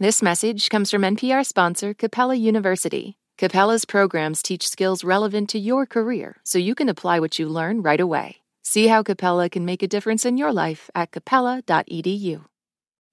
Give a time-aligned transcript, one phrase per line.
[0.00, 3.18] This message comes from NPR sponsor Capella University.
[3.36, 7.82] Capella's programs teach skills relevant to your career so you can apply what you learn
[7.82, 8.36] right away.
[8.62, 12.46] See how Capella can make a difference in your life at capella.edu.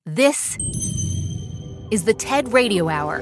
[0.05, 0.57] This
[1.91, 3.21] is the TED Radio Hour.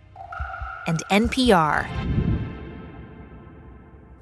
[0.91, 1.87] and NPR.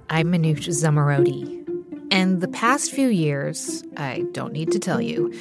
[0.08, 1.66] I'm Manoush Zomorodi.
[2.12, 5.34] And the past few years, I don't need to tell you,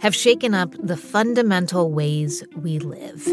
[0.00, 3.28] have shaken up the fundamental ways we live.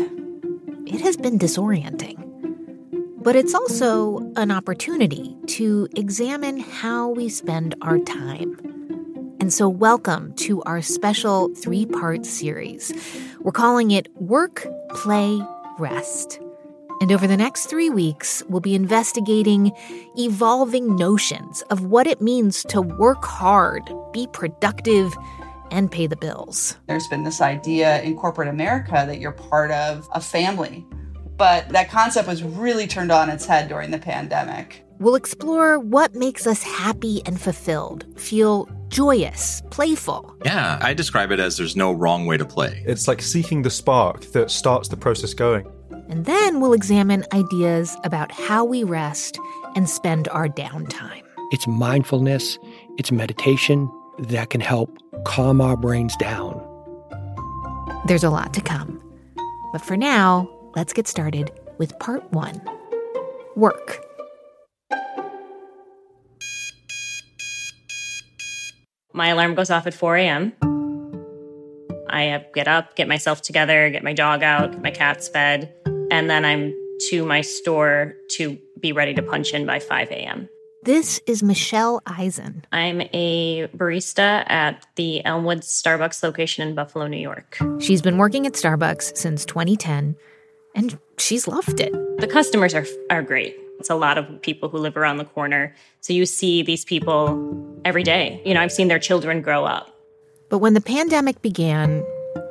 [0.86, 2.18] It has been disorienting.
[3.24, 8.60] But it's also an opportunity to examine how we spend our time.
[9.40, 12.92] And so, welcome to our special three part series.
[13.40, 15.42] We're calling it Work, Play,
[15.80, 16.42] Rest.
[17.00, 19.72] And over the next three weeks, we'll be investigating
[20.18, 25.16] evolving notions of what it means to work hard, be productive,
[25.70, 26.76] and pay the bills.
[26.88, 30.86] There's been this idea in corporate America that you're part of a family.
[31.38, 34.84] But that concept was really turned on its head during the pandemic.
[35.00, 40.36] We'll explore what makes us happy and fulfilled, feel joyous, playful.
[40.44, 42.84] Yeah, I describe it as there's no wrong way to play.
[42.88, 45.72] It's like seeking the spark that starts the process going.
[46.10, 49.40] And then we'll examine ideas about how we rest
[49.76, 51.24] and spend our downtime.
[51.52, 52.58] It's mindfulness,
[52.98, 56.64] it's meditation that can help calm our brains down.
[58.06, 59.02] There's a lot to come.
[59.72, 62.62] But for now, let's get started with part one
[63.56, 64.04] work.
[69.14, 70.54] My alarm goes off at 4 a.m.
[72.10, 75.74] I get up, get myself together, get my dog out, get my cats fed,
[76.12, 76.74] and then I'm
[77.10, 80.50] to my store to be ready to punch in by 5 a.m.
[80.84, 82.64] This is Michelle Eisen.
[82.72, 87.58] I'm a barista at the Elmwood Starbucks location in Buffalo, New York.
[87.80, 90.16] She's been working at Starbucks since 2010,
[90.76, 91.92] and she's loved it.
[92.20, 93.58] The customers are, are great.
[93.80, 95.76] It's a lot of people who live around the corner.
[96.02, 98.42] So you see these people every day.
[98.46, 99.94] You know, I've seen their children grow up.
[100.50, 102.04] But when the pandemic began,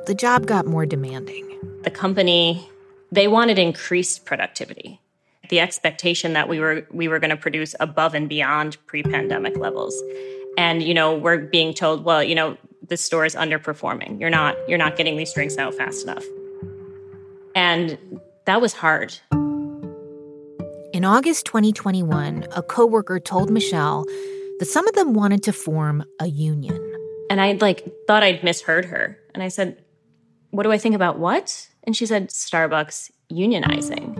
[0.05, 1.43] the job got more demanding.
[1.83, 2.69] The company,
[3.11, 5.01] they wanted increased productivity.
[5.49, 9.95] The expectation that we were we were going to produce above and beyond pre-pandemic levels.
[10.57, 12.57] And you know, we're being told, well, you know,
[12.87, 14.19] the store is underperforming.
[14.19, 16.25] You're not you're not getting these drinks out fast enough.
[17.55, 17.97] And
[18.45, 19.17] that was hard.
[20.93, 24.05] In August 2021, a coworker told Michelle
[24.59, 26.81] that some of them wanted to form a union.
[27.29, 29.17] And I like thought I'd misheard her.
[29.33, 29.83] And I said,
[30.51, 34.15] "What do I think about what?" And she said, "Starbucks unionizing."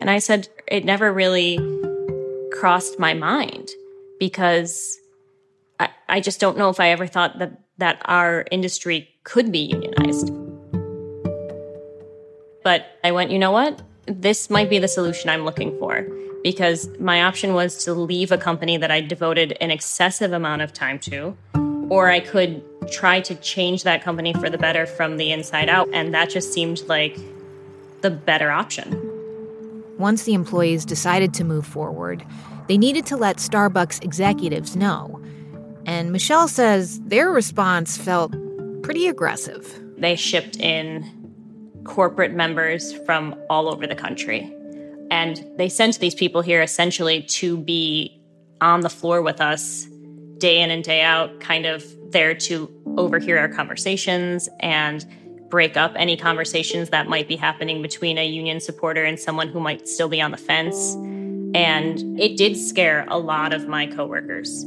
[0.00, 1.58] And I said, "It never really
[2.52, 3.70] crossed my mind
[4.20, 4.98] because
[5.80, 9.60] I, I just don't know if I ever thought that that our industry could be
[9.60, 10.30] unionized."
[12.62, 13.82] But I went, "You know what?
[14.06, 16.06] This might be the solution I'm looking for."
[16.42, 20.72] because my option was to leave a company that I devoted an excessive amount of
[20.72, 21.36] time to,
[21.88, 25.88] or I could try to change that company for the better from the inside out.
[25.92, 27.18] And that just seemed like
[28.00, 29.00] the better option.
[29.98, 32.24] Once the employees decided to move forward,
[32.68, 35.20] they needed to let Starbucks executives know.
[35.86, 38.32] And Michelle says their response felt
[38.82, 39.80] pretty aggressive.
[39.98, 41.04] They shipped in
[41.84, 44.52] corporate members from all over the country
[45.12, 48.18] and they sent these people here essentially to be
[48.62, 49.86] on the floor with us
[50.38, 55.04] day in and day out, kind of there to overhear our conversations and
[55.48, 59.60] break up any conversations that might be happening between a union supporter and someone who
[59.60, 60.94] might still be on the fence.
[61.54, 64.64] And it did scare a lot of my coworkers.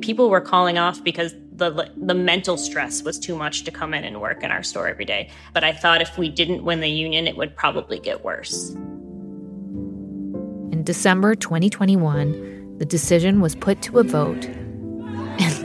[0.00, 4.04] People were calling off because the the mental stress was too much to come in
[4.04, 5.28] and work in our store every day.
[5.52, 8.70] But I thought if we didn't win the union, it would probably get worse.
[10.70, 14.48] In December 2021, the decision was put to a vote,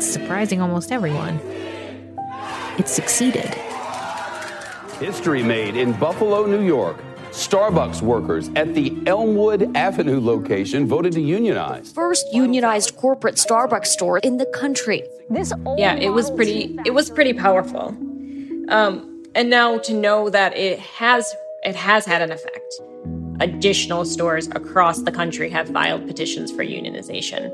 [0.05, 1.39] surprising almost everyone,
[2.77, 3.53] it succeeded.
[4.99, 6.97] History made in Buffalo, New York.
[7.31, 11.91] Starbucks workers at the Elmwood Avenue location voted to unionize.
[11.91, 15.03] First unionized corporate Starbucks store in the country.
[15.29, 16.79] This yeah, it was pretty.
[16.83, 17.95] It was pretty powerful.
[18.69, 21.31] Um, And now to know that it has
[21.63, 22.73] it has had an effect.
[23.39, 27.51] Additional stores across the country have filed petitions for unionization.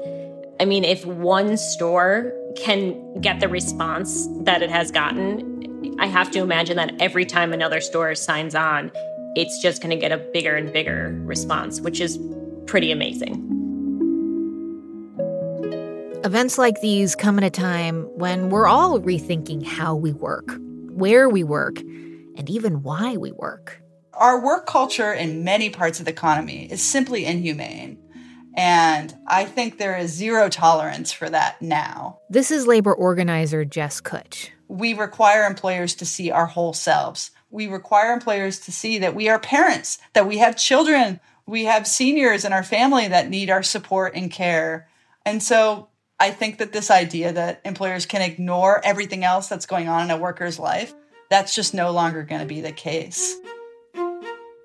[0.63, 6.31] I mean, if one store can get the response that it has gotten, I have
[6.31, 8.89] to imagine that every time another store signs on,
[9.35, 12.17] it's just going to get a bigger and bigger response, which is
[12.65, 13.33] pretty amazing.
[16.23, 20.49] Events like these come at a time when we're all rethinking how we work,
[20.91, 23.81] where we work, and even why we work.
[24.13, 27.97] Our work culture in many parts of the economy is simply inhumane.
[28.55, 32.19] And I think there is zero tolerance for that now.
[32.29, 34.49] This is labor organizer Jess Kutch.
[34.67, 37.31] We require employers to see our whole selves.
[37.49, 41.87] We require employers to see that we are parents, that we have children, we have
[41.87, 44.87] seniors in our family that need our support and care.
[45.25, 45.89] And so
[46.19, 50.11] I think that this idea that employers can ignore everything else that's going on in
[50.11, 50.93] a worker's life,
[51.29, 53.35] that's just no longer going to be the case.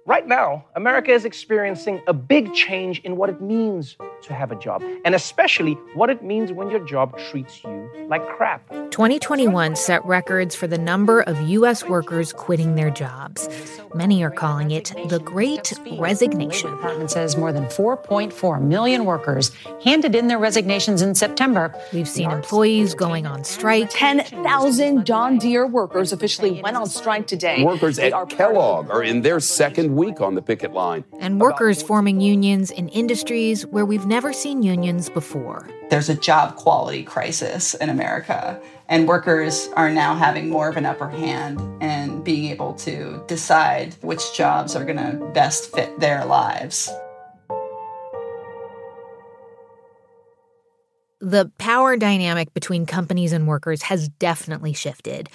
[0.08, 4.56] Right now, America is experiencing a big change in what it means to have a
[4.56, 8.66] job, and especially what it means when your job treats you like crap.
[8.90, 11.84] 2021 set records for the number of U.S.
[11.84, 13.50] workers quitting their jobs.
[13.94, 16.70] Many are calling it the Great Resignation.
[16.70, 19.50] The department says more than 4.4 million workers
[19.84, 21.74] handed in their resignations in September.
[21.92, 23.90] We've seen employees going on strike.
[23.90, 27.62] 10,000 John Deere workers officially went on strike today.
[27.62, 31.04] Workers at Kellogg are in their second week on the picket line.
[31.18, 35.68] And workers forming unions in industries where we've never seen unions before.
[35.90, 40.86] There's a job quality crisis in America, and workers are now having more of an
[40.86, 46.24] upper hand and being able to decide which jobs are going to best fit their
[46.24, 46.88] lives.
[51.20, 55.28] The power dynamic between companies and workers has definitely shifted.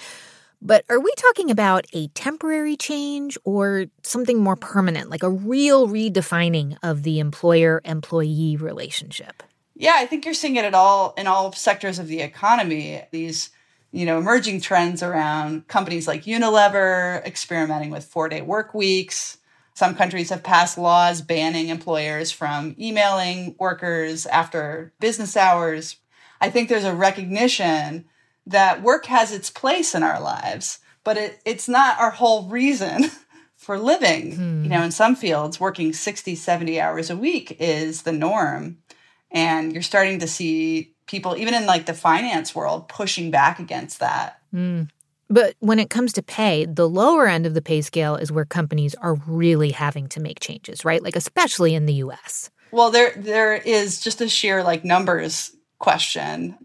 [0.66, 5.88] But are we talking about a temporary change or something more permanent, like a real
[5.88, 9.42] redefining of the employer employee relationship?
[9.76, 13.02] Yeah, I think you're seeing it at all in all sectors of the economy.
[13.10, 13.50] These,
[13.92, 19.36] you know, emerging trends around companies like Unilever experimenting with four-day work weeks.
[19.74, 25.96] Some countries have passed laws banning employers from emailing workers after business hours.
[26.40, 28.06] I think there's a recognition
[28.46, 33.04] that work has its place in our lives, but it, it's not our whole reason
[33.56, 34.36] for living.
[34.36, 34.62] Hmm.
[34.64, 38.78] You know, in some fields, working 60, 70 hours a week is the norm.
[39.30, 44.00] And you're starting to see people, even in like the finance world, pushing back against
[44.00, 44.38] that.
[44.54, 44.88] Mm.
[45.28, 48.44] But when it comes to pay, the lower end of the pay scale is where
[48.44, 51.02] companies are really having to make changes, right?
[51.02, 52.50] Like especially in the US.
[52.70, 56.56] Well, there there is just a sheer like numbers question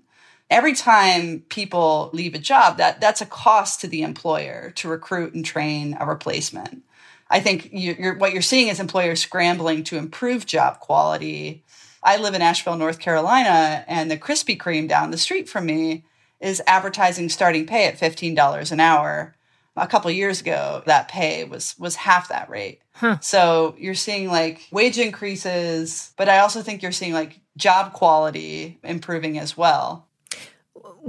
[0.50, 5.34] every time people leave a job, that that's a cost to the employer to recruit
[5.34, 6.84] and train a replacement.
[7.30, 11.64] I think you're, what you're seeing is employers scrambling to improve job quality.
[12.02, 16.06] I live in Asheville, North Carolina, and the Krispy Kreme down the street from me
[16.40, 19.36] is advertising starting pay at $15 an hour.
[19.76, 22.82] A couple years ago, that pay was was half that rate.
[22.94, 23.20] Huh.
[23.22, 28.80] So you're seeing like wage increases, but I also think you're seeing like job quality
[28.84, 30.09] improving as well.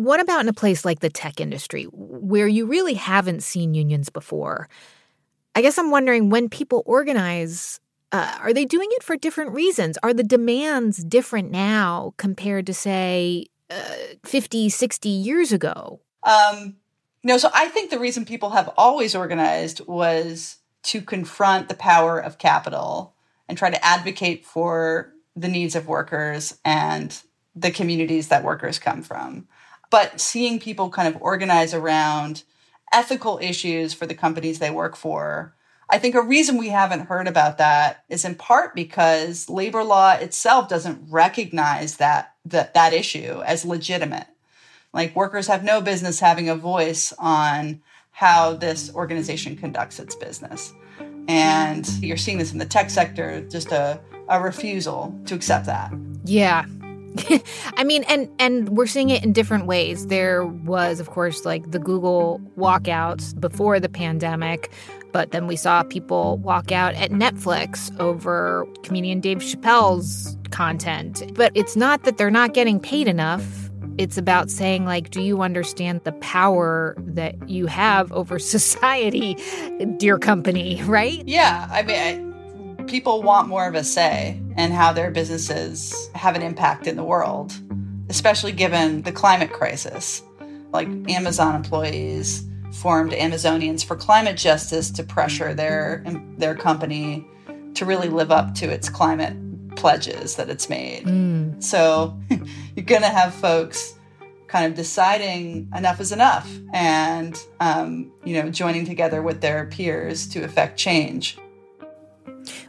[0.01, 4.09] What about in a place like the tech industry, where you really haven't seen unions
[4.09, 4.67] before?
[5.55, 7.81] I guess I'm wondering when people organize,
[8.11, 9.99] uh, are they doing it for different reasons?
[10.03, 16.01] Are the demands different now compared to, say, uh, 50, 60 years ago?
[16.23, 16.77] Um,
[17.23, 22.19] no, so I think the reason people have always organized was to confront the power
[22.19, 23.15] of capital
[23.51, 27.21] and try to advocate for the needs of workers and
[27.55, 29.47] the communities that workers come from
[29.91, 32.45] but seeing people kind of organize around
[32.93, 35.55] ethical issues for the companies they work for.
[35.89, 40.13] I think a reason we haven't heard about that is in part because labor law
[40.13, 44.27] itself doesn't recognize that that, that issue as legitimate.
[44.93, 47.83] Like workers have no business having a voice on
[48.13, 50.73] how this organization conducts its business.
[51.29, 55.93] And you're seeing this in the tech sector, just a, a refusal to accept that.
[56.25, 56.65] Yeah,
[57.77, 60.07] I mean, and and we're seeing it in different ways.
[60.07, 64.71] There was, of course, like the Google walkouts before the pandemic,
[65.13, 71.23] but then we saw people walk out at Netflix over comedian Dave Chappelle's content.
[71.35, 73.71] But it's not that they're not getting paid enough.
[73.99, 79.37] It's about saying, like, do you understand the power that you have over society,
[79.99, 81.23] dear company, right?
[81.27, 81.69] Yeah.
[81.71, 82.30] I mean, I-
[82.91, 87.05] people want more of a say in how their businesses have an impact in the
[87.05, 87.53] world,
[88.09, 90.23] especially given the climate crisis.
[90.73, 96.05] Like Amazon employees formed Amazonians for Climate Justice to pressure their
[96.37, 97.27] their company
[97.75, 99.37] to really live up to its climate
[99.77, 101.05] pledges that it's made.
[101.05, 101.63] Mm.
[101.63, 102.19] So
[102.75, 103.95] you're going to have folks
[104.49, 110.27] kind of deciding enough is enough and um, you know joining together with their peers
[110.27, 111.39] to affect change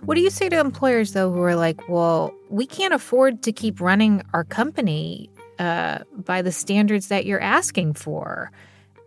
[0.06, 3.52] what do you say to employers though who are like well we can't afford to
[3.52, 5.30] keep running our company
[5.60, 8.52] uh, by the standards that you're asking for?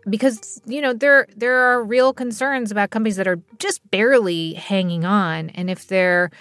[0.09, 5.03] Because you know there there are real concerns about companies that are just barely hanging
[5.03, 6.31] on and if their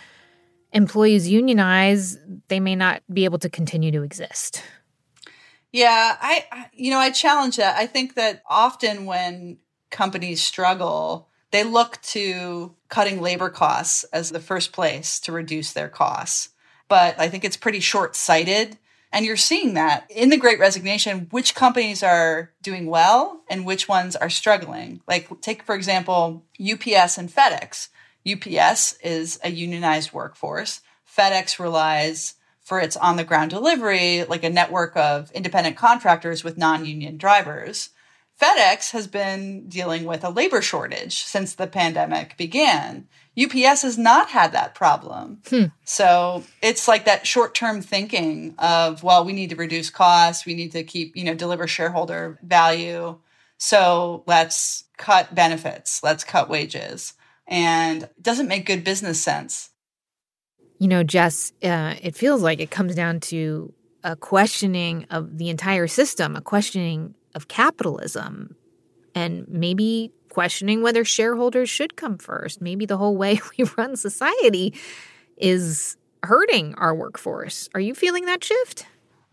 [0.73, 2.19] employees unionize
[2.49, 4.63] they may not be able to continue to exist.
[5.73, 7.77] Yeah i you know i challenge that.
[7.77, 9.59] I think that often when
[9.91, 15.89] companies struggle they look to cutting labor costs as the first place to reduce their
[15.89, 16.51] costs
[16.89, 18.77] but i think it's pretty short-sighted
[19.15, 23.87] and you're seeing that in the great resignation, which companies are doing well and which
[23.87, 25.03] ones are struggling.
[25.07, 27.91] Like, take, for example, UPS and FedEx.
[28.29, 30.81] UPS is a unionized workforce.
[31.09, 36.59] FedEx relies for its on the ground delivery, like a network of independent contractors with
[36.59, 37.91] non union drivers.
[38.45, 43.09] FedEx has been dealing with a labor shortage since the pandemic began.
[43.41, 45.41] UPS has not had that problem.
[45.49, 45.65] Hmm.
[45.85, 50.55] So it's like that short term thinking of, well, we need to reduce costs, we
[50.55, 53.19] need to keep, you know, deliver shareholder value.
[53.57, 57.15] So let's cut benefits, let's cut wages.
[57.47, 59.71] And it doesn't make good business sense.
[60.79, 63.73] You know, Jess, uh, it feels like it comes down to
[64.03, 68.57] a questioning of the entire system, a questioning of capitalism,
[69.15, 72.61] and maybe questioning whether shareholders should come first.
[72.61, 74.75] Maybe the whole way we run society
[75.37, 77.69] is hurting our workforce.
[77.75, 78.87] Are you feeling that shift?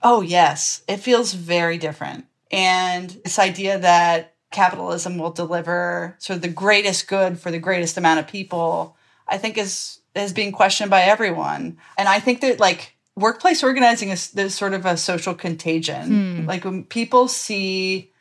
[0.04, 0.84] Oh, yes.
[0.88, 2.26] It feels very different.
[2.52, 7.98] And this idea that capitalism will deliver sort of the greatest good for the greatest
[7.98, 11.78] amount of people, I think is is being questioned by everyone.
[11.98, 16.42] And I think that like workplace organizing is, sort of a social contagion.
[16.42, 16.46] Hmm.
[16.48, 18.12] Like when people see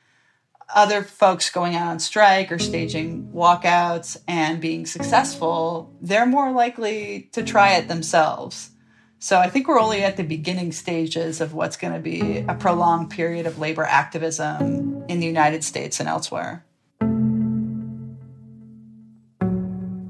[0.75, 7.29] other folks going out on strike or staging walkouts and being successful, they're more likely
[7.33, 8.71] to try it themselves.
[9.19, 12.55] So I think we're only at the beginning stages of what's going to be a
[12.55, 16.65] prolonged period of labor activism in the United States and elsewhere.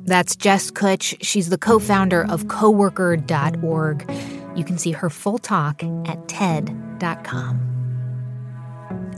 [0.04, 1.16] That's Jess Kutch.
[1.20, 4.39] She's the co founder of coworker.org.
[4.60, 7.66] You can see her full talk at TED.com.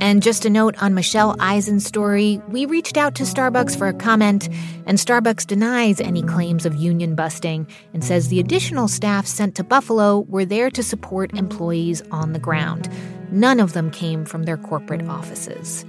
[0.01, 3.93] And just a note on Michelle Eisen's story we reached out to Starbucks for a
[3.93, 4.49] comment,
[4.87, 9.65] and Starbucks denies any claims of union busting and says the additional staff sent to
[9.65, 12.89] Buffalo were there to support employees on the ground.
[13.33, 15.85] None of them came from their corporate offices.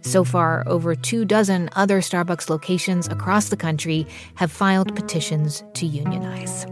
[0.00, 5.86] So far, over two dozen other Starbucks locations across the country have filed petitions to
[5.86, 6.66] unionize.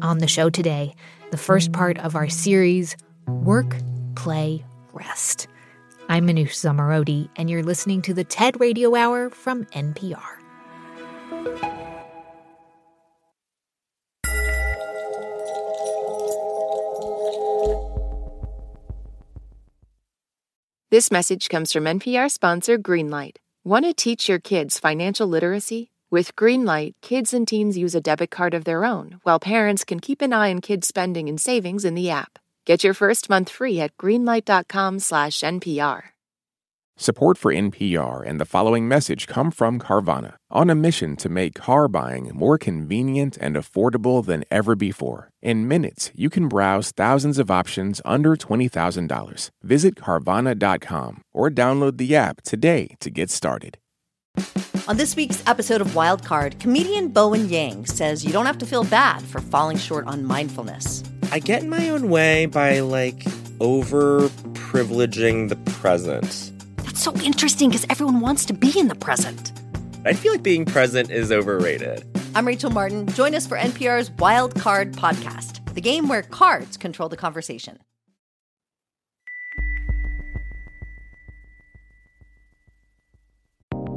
[0.00, 0.94] On the show today,
[1.30, 3.76] the first part of our series Work,
[4.14, 5.46] Play, Rest.
[6.08, 10.38] I'm Manoush Zomorodi, and you're listening to the TED Radio Hour from NPR.
[20.90, 23.36] This message comes from NPR sponsor Greenlight.
[23.62, 25.90] Want to teach your kids financial literacy?
[26.10, 30.00] With Greenlight, kids and teens use a debit card of their own, while parents can
[30.00, 32.38] keep an eye on kids' spending and savings in the app.
[32.64, 36.02] Get your first month free at greenlight.com/npr.
[36.96, 41.54] Support for NPR and the following message come from Carvana, on a mission to make
[41.54, 45.28] car buying more convenient and affordable than ever before.
[45.42, 49.50] In minutes, you can browse thousands of options under $20,000.
[49.62, 53.76] Visit carvana.com or download the app today to get started.
[54.88, 58.84] On this week's episode of Wildcard, comedian Bowen Yang says you don't have to feel
[58.84, 61.04] bad for falling short on mindfulness.
[61.30, 63.22] I get in my own way by like
[63.60, 66.52] over privileging the present.
[66.78, 69.52] That's so interesting because everyone wants to be in the present.
[70.06, 72.04] I feel like being present is overrated.
[72.34, 73.06] I'm Rachel Martin.
[73.08, 77.78] Join us for NPR's Wild Card podcast, the game where cards control the conversation.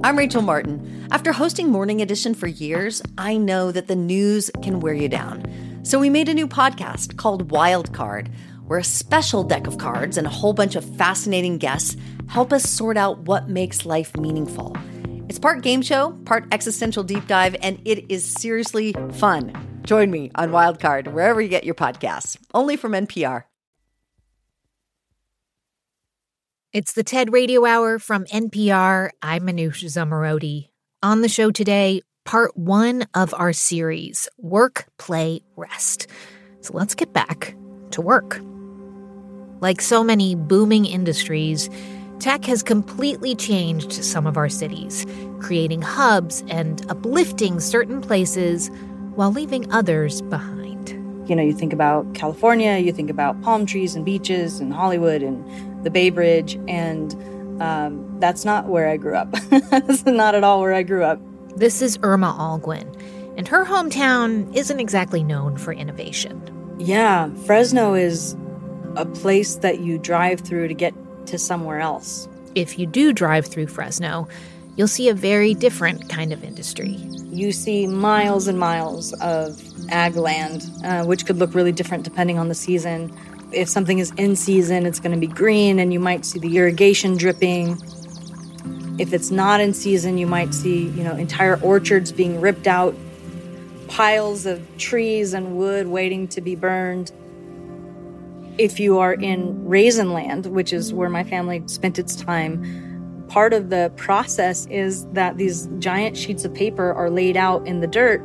[0.04, 1.08] I'm Rachel Martin.
[1.12, 5.46] After hosting Morning Edition for years, I know that the news can wear you down.
[5.84, 8.32] So we made a new podcast called Wild Card,
[8.66, 12.68] where a special deck of cards and a whole bunch of fascinating guests help us
[12.68, 14.76] sort out what makes life meaningful.
[15.30, 19.54] It's part game show, part existential deep dive, and it is seriously fun.
[19.84, 23.44] Join me on Wildcard wherever you get your podcasts, only from NPR.
[26.74, 29.10] It's the TED Radio Hour from NPR.
[29.22, 30.70] I'm Manoush Zomorodi.
[31.04, 36.08] On the show today, part one of our series Work, Play, Rest.
[36.62, 37.58] So let's get back
[37.90, 38.40] to work.
[39.60, 41.70] Like so many booming industries,
[42.20, 45.06] tech has completely changed some of our cities,
[45.42, 48.70] creating hubs and uplifting certain places
[49.16, 50.92] while leaving others behind.
[51.30, 55.22] You know, you think about California, you think about palm trees and beaches and Hollywood
[55.22, 55.46] and
[55.84, 57.14] the Bay Bridge, and
[57.62, 59.32] um, that's not where I grew up.
[59.70, 61.20] that's not at all where I grew up.
[61.56, 62.88] This is Irma Olguin,
[63.38, 66.42] and her hometown isn't exactly known for innovation.
[66.80, 68.36] Yeah, Fresno is
[68.96, 70.94] a place that you drive through to get
[71.28, 72.28] to somewhere else.
[72.56, 74.28] If you do drive through Fresno,
[74.76, 76.98] you'll see a very different kind of industry.
[77.32, 82.38] You see miles and miles of ag land, uh, which could look really different depending
[82.38, 83.16] on the season.
[83.52, 86.58] If something is in season, it's going to be green, and you might see the
[86.58, 87.78] irrigation dripping.
[88.98, 92.96] If it's not in season, you might see, you know, entire orchards being ripped out,
[93.88, 97.12] piles of trees and wood waiting to be burned.
[98.58, 103.52] If you are in raisin land, which is where my family spent its time, part
[103.52, 107.88] of the process is that these giant sheets of paper are laid out in the
[107.88, 108.24] dirt.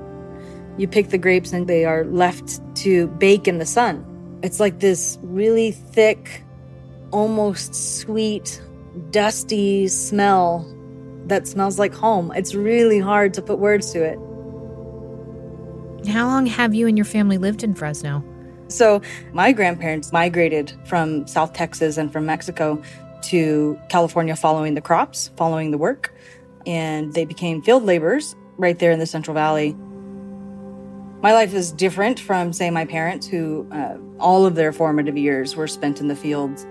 [0.78, 4.05] You pick the grapes and they are left to bake in the sun.
[4.42, 6.44] It's like this really thick,
[7.10, 8.60] almost sweet,
[9.10, 10.72] dusty smell
[11.26, 12.32] that smells like home.
[12.34, 14.18] It's really hard to put words to it.
[16.08, 18.24] How long have you and your family lived in Fresno?
[18.68, 19.00] So,
[19.32, 22.82] my grandparents migrated from South Texas and from Mexico
[23.22, 26.14] to California following the crops, following the work,
[26.66, 29.76] and they became field laborers right there in the Central Valley.
[31.26, 35.56] My life is different from, say, my parents, who uh, all of their formative years
[35.56, 36.64] were spent in the fields.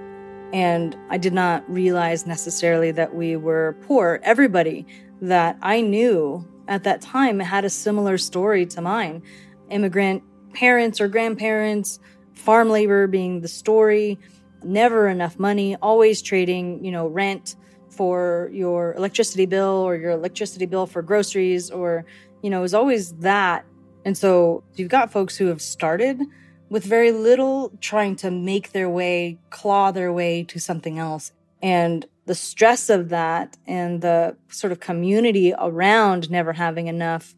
[0.53, 4.21] And I did not realize necessarily that we were poor.
[4.23, 4.87] Everybody
[5.19, 9.23] that I knew at that time had a similar story to mine.
[9.71, 11.99] Immigrant parents or grandparents,
[12.33, 14.17] farm labor being the story,
[14.63, 17.57] never enough money, always trading, you know, rent
[17.89, 22.05] for your electricity bill or your electricity bill for groceries or,
[22.41, 23.65] you know, it was always that.
[24.05, 26.21] And so you've got folks who have started
[26.69, 31.31] with very little trying to make their way, claw their way to something else.
[31.61, 37.35] And the stress of that and the sort of community around never having enough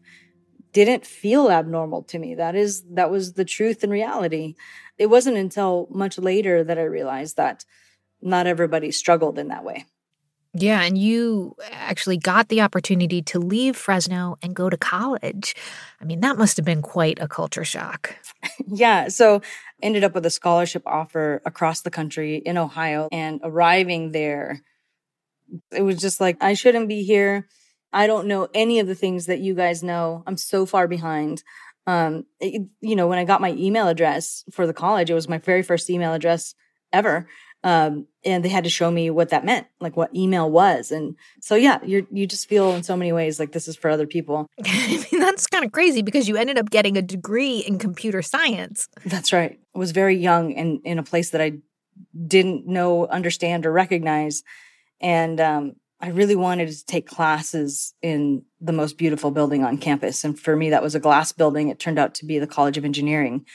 [0.72, 2.34] didn't feel abnormal to me.
[2.34, 4.54] That is, that was the truth and reality.
[4.98, 7.64] It wasn't until much later that I realized that
[8.20, 9.86] not everybody struggled in that way.
[10.54, 15.54] Yeah, and you actually got the opportunity to leave Fresno and go to college.
[16.00, 18.16] I mean, that must have been quite a culture shock.
[18.66, 19.42] yeah, so
[19.82, 24.62] ended up with a scholarship offer across the country in Ohio and arriving there
[25.72, 27.46] it was just like I shouldn't be here.
[27.92, 30.22] I don't know any of the things that you guys know.
[30.26, 31.42] I'm so far behind.
[31.86, 35.28] Um, it, you know, when I got my email address for the college, it was
[35.28, 36.54] my very first email address
[36.92, 37.26] ever.
[37.64, 40.92] Um, and they had to show me what that meant, like what email was.
[40.92, 43.90] And so, yeah, you you just feel in so many ways like this is for
[43.90, 44.46] other people.
[44.64, 48.22] I mean, that's kind of crazy because you ended up getting a degree in computer
[48.22, 48.88] science.
[49.04, 49.58] That's right.
[49.74, 51.58] I was very young and in a place that I
[52.26, 54.42] didn't know, understand, or recognize.
[55.00, 60.24] And um, I really wanted to take classes in the most beautiful building on campus.
[60.24, 61.68] And for me, that was a glass building.
[61.68, 63.46] It turned out to be the College of Engineering.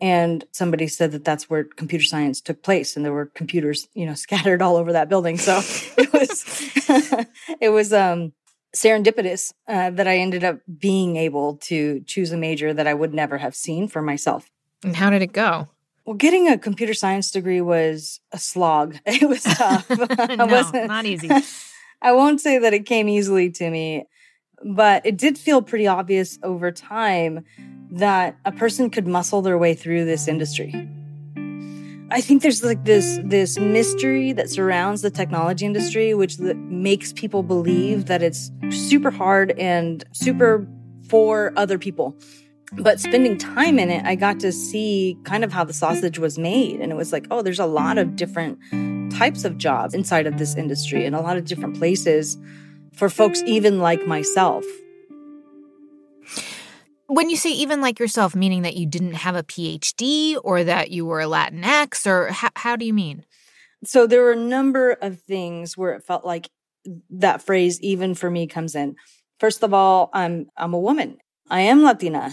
[0.00, 4.06] And somebody said that that's where computer science took place, and there were computers, you
[4.06, 5.38] know, scattered all over that building.
[5.38, 5.60] So
[5.96, 6.44] it was,
[7.60, 8.32] it was um,
[8.74, 13.12] serendipitous uh, that I ended up being able to choose a major that I would
[13.12, 14.50] never have seen for myself.
[14.82, 15.68] And how did it go?
[16.04, 18.96] Well, getting a computer science degree was a slog.
[19.06, 19.88] It was tough.
[19.90, 21.30] no, not easy.
[22.02, 24.06] I won't say that it came easily to me,
[24.64, 27.44] but it did feel pretty obvious over time
[27.90, 30.88] that a person could muscle their way through this industry.
[32.12, 37.42] I think there's like this this mystery that surrounds the technology industry, which makes people
[37.42, 40.66] believe that it's super hard and super
[41.08, 42.16] for other people
[42.72, 46.38] but spending time in it, I got to see kind of how the sausage was
[46.38, 46.80] made.
[46.80, 48.58] And it was like, oh, there's a lot of different
[49.12, 52.38] types of jobs inside of this industry and a lot of different places
[52.92, 54.64] for folks even like myself.
[57.06, 60.90] When you say even like yourself, meaning that you didn't have a PhD or that
[60.90, 63.24] you were a Latinx, or how, how do you mean?
[63.84, 66.50] So there were a number of things where it felt like
[67.10, 68.96] that phrase, even for me, comes in.
[69.40, 71.18] First of all, I'm I'm a woman.
[71.48, 72.30] I am Latina.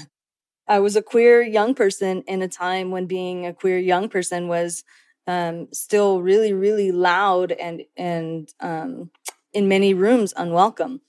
[0.67, 4.48] I was a queer young person in a time when being a queer young person
[4.48, 4.84] was
[5.26, 9.10] um, still really, really loud and and um,
[9.58, 11.02] in many rooms unwelcome.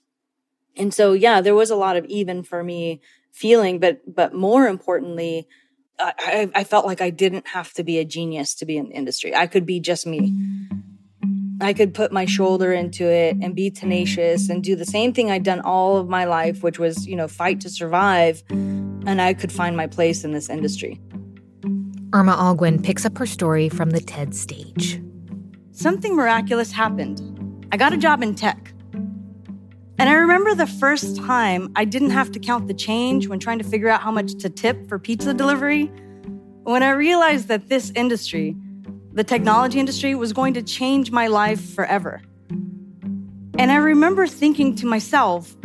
[0.75, 2.99] And so, yeah, there was a lot of even for me
[3.31, 5.47] feeling, but but more importantly,
[5.99, 8.95] I, I felt like I didn't have to be a genius to be in the
[8.95, 9.35] industry.
[9.35, 10.35] I could be just me.
[11.61, 15.29] I could put my shoulder into it and be tenacious and do the same thing
[15.29, 18.41] I'd done all of my life, which was, you know, fight to survive.
[18.49, 20.99] And I could find my place in this industry.
[22.13, 25.01] Irma Olguin picks up her story from the TED stage.
[25.71, 27.38] Something miraculous happened.
[27.71, 28.73] I got a job in tech.
[28.93, 33.59] And I remember the first time I didn't have to count the change when trying
[33.59, 35.91] to figure out how much to tip for pizza delivery.
[36.63, 38.55] When I realized that this industry,
[39.11, 42.21] the technology industry, was going to change my life forever.
[43.59, 45.55] And I remember thinking to myself,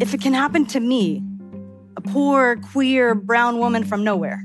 [0.00, 1.24] if it can happen to me,
[1.96, 4.44] a poor, queer, brown woman from nowhere,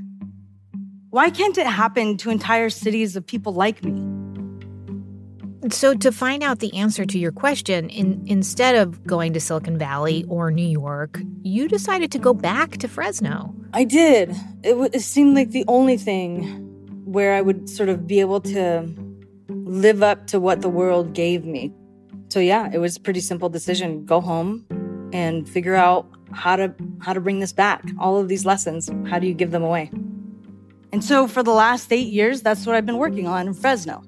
[1.10, 4.15] why can't it happen to entire cities of people like me?
[5.70, 9.78] So, to find out the answer to your question, in, instead of going to Silicon
[9.78, 13.54] Valley or New York, you decided to go back to Fresno.
[13.72, 14.30] I did.
[14.62, 16.44] It, w- it seemed like the only thing
[17.04, 18.88] where I would sort of be able to
[19.48, 21.72] live up to what the world gave me.
[22.28, 24.04] So yeah, it was a pretty simple decision.
[24.04, 24.66] Go home
[25.12, 27.84] and figure out how to how to bring this back.
[27.98, 29.90] All of these lessons, how do you give them away?
[30.92, 34.02] And so for the last eight years, that's what I've been working on in Fresno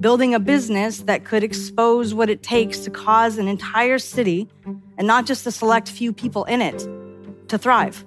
[0.00, 4.48] building a business that could expose what it takes to cause an entire city,
[4.96, 6.78] and not just a select few people in it,
[7.48, 8.04] to thrive.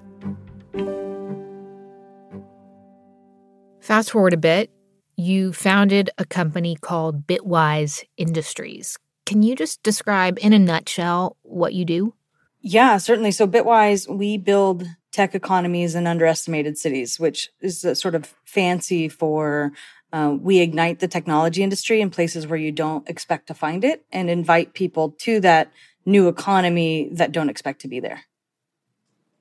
[3.79, 4.71] Fast forward a bit,
[5.17, 8.97] you founded a company called Bitwise Industries.
[9.25, 12.13] Can you just describe in a nutshell what you do?
[12.61, 13.31] Yeah, certainly.
[13.31, 19.09] So, Bitwise, we build tech economies in underestimated cities, which is a sort of fancy
[19.09, 19.71] for
[20.13, 24.05] uh, we ignite the technology industry in places where you don't expect to find it
[24.11, 25.71] and invite people to that
[26.05, 28.23] new economy that don't expect to be there.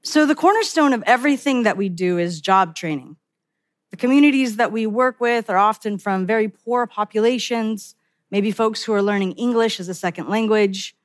[0.02, 3.16] So, the cornerstone of everything that we do is job training.
[3.90, 7.96] The communities that we work with are often from very poor populations,
[8.30, 10.96] maybe folks who are learning English as a second language.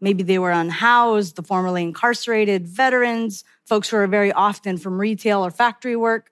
[0.00, 5.44] Maybe they were unhoused, the formerly incarcerated, veterans, folks who are very often from retail
[5.44, 6.30] or factory work.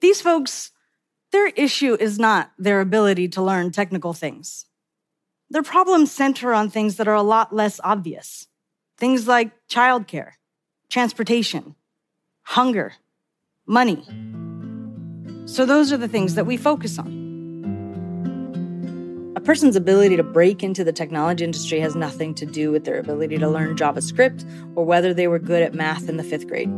[0.00, 0.70] These folks,
[1.32, 4.66] their issue is not their ability to learn technical things.
[5.50, 8.46] Their problems center on things that are a lot less obvious.
[8.96, 10.32] Things like childcare,
[10.88, 11.74] transportation,
[12.42, 12.94] hunger,
[13.66, 14.04] money.
[15.46, 17.24] So those are the things that we focus on
[19.36, 22.98] A person's ability to break into the technology industry has nothing to do with their
[22.98, 26.70] ability to learn JavaScript or whether they were good at math in the fifth grade.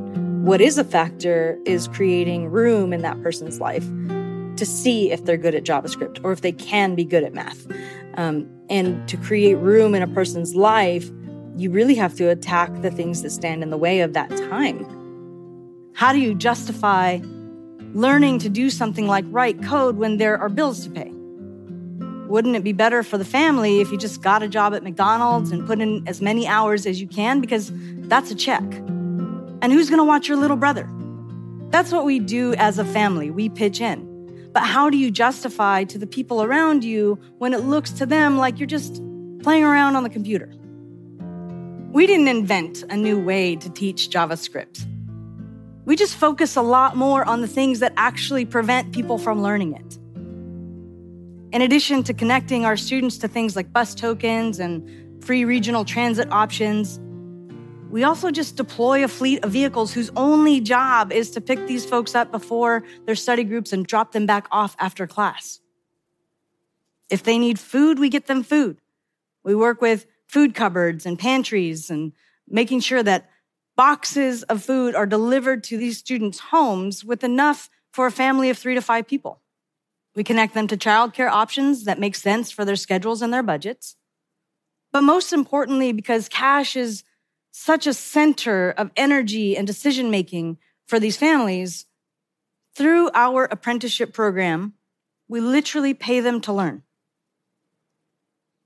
[0.44, 3.86] What is a factor is creating room in that person's life
[4.58, 7.66] to see if they're good at JavaScript or if they can be good at math.
[8.14, 11.10] Um, and to create room in a person's life,
[11.56, 14.86] you really have to attack the things that stand in the way of that time.
[15.94, 17.20] How do you justify
[17.94, 21.10] learning to do something like write code when there are bills to pay?
[22.28, 25.50] Wouldn't it be better for the family if you just got a job at McDonald's
[25.50, 27.40] and put in as many hours as you can?
[27.40, 27.72] Because
[28.06, 28.62] that's a check.
[28.62, 30.88] And who's going to watch your little brother?
[31.70, 33.30] That's what we do as a family.
[33.30, 34.07] We pitch in.
[34.52, 38.38] But how do you justify to the people around you when it looks to them
[38.38, 39.02] like you're just
[39.42, 40.52] playing around on the computer?
[41.92, 44.86] We didn't invent a new way to teach JavaScript.
[45.84, 49.74] We just focus a lot more on the things that actually prevent people from learning
[49.74, 49.98] it.
[51.54, 56.30] In addition to connecting our students to things like bus tokens and free regional transit
[56.30, 57.00] options,
[57.90, 61.86] we also just deploy a fleet of vehicles whose only job is to pick these
[61.86, 65.60] folks up before their study groups and drop them back off after class.
[67.08, 68.80] If they need food, we get them food.
[69.42, 72.12] We work with food cupboards and pantries and
[72.46, 73.30] making sure that
[73.76, 78.58] boxes of food are delivered to these students' homes with enough for a family of
[78.58, 79.40] three to five people.
[80.14, 83.96] We connect them to childcare options that make sense for their schedules and their budgets.
[84.92, 87.04] But most importantly, because cash is
[87.58, 91.86] such a center of energy and decision making for these families,
[92.74, 94.74] through our apprenticeship program,
[95.28, 96.84] we literally pay them to learn.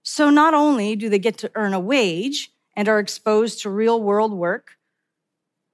[0.03, 4.01] So not only do they get to earn a wage and are exposed to real
[4.01, 4.77] world work,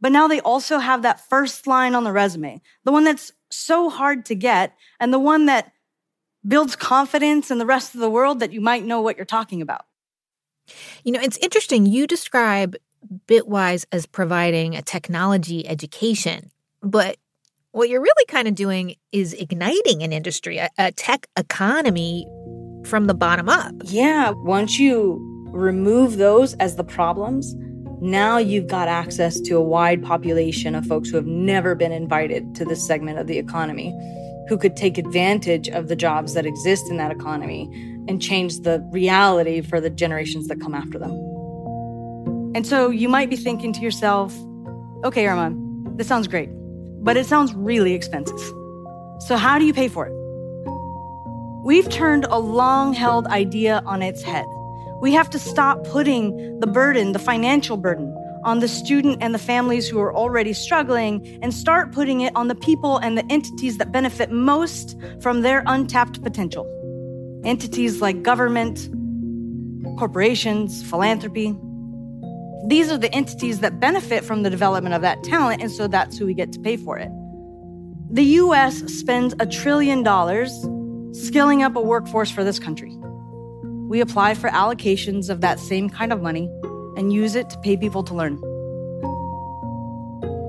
[0.01, 3.91] but now they also have that first line on the resume, the one that's so
[3.91, 5.73] hard to get and the one that
[6.47, 9.61] builds confidence in the rest of the world that you might know what you're talking
[9.61, 9.87] about.
[11.03, 11.85] You know, it's interesting.
[11.85, 12.77] You describe
[13.27, 16.51] Bitwise as providing a technology education,
[16.83, 17.17] but
[17.73, 22.27] What you're really kind of doing is igniting an industry, a, a tech economy
[22.85, 23.75] from the bottom up.
[23.85, 24.33] Yeah.
[24.37, 25.19] Once you
[25.53, 27.55] remove those as the problems,
[28.01, 32.55] now you've got access to a wide population of folks who have never been invited
[32.55, 33.95] to this segment of the economy,
[34.49, 37.69] who could take advantage of the jobs that exist in that economy
[38.09, 41.13] and change the reality for the generations that come after them.
[42.55, 44.35] And so you might be thinking to yourself,
[45.05, 45.55] okay, Irma,
[45.97, 46.49] this sounds great,
[47.03, 48.41] but it sounds really expensive.
[49.27, 50.13] So how do you pay for it?
[51.65, 54.47] We've turned a long held idea on its head.
[55.01, 59.39] We have to stop putting the burden, the financial burden, on the student and the
[59.39, 63.79] families who are already struggling and start putting it on the people and the entities
[63.79, 66.65] that benefit most from their untapped potential.
[67.45, 68.89] Entities like government,
[69.99, 71.55] corporations, philanthropy.
[72.66, 76.18] These are the entities that benefit from the development of that talent, and so that's
[76.18, 77.11] who we get to pay for it.
[78.11, 80.51] The US spends a trillion dollars
[81.12, 82.97] skilling up a workforce for this country.
[83.88, 86.51] We apply for allocations of that same kind of money
[86.97, 88.40] and use it to pay people to learn.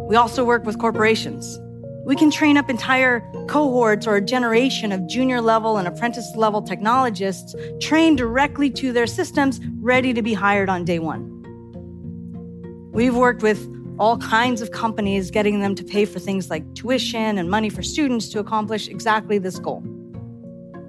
[0.07, 1.59] We also work with corporations.
[2.05, 6.61] We can train up entire cohorts or a generation of junior level and apprentice level
[6.61, 11.38] technologists trained directly to their systems, ready to be hired on day one.
[12.91, 13.67] We've worked with
[13.99, 17.83] all kinds of companies, getting them to pay for things like tuition and money for
[17.83, 19.83] students to accomplish exactly this goal.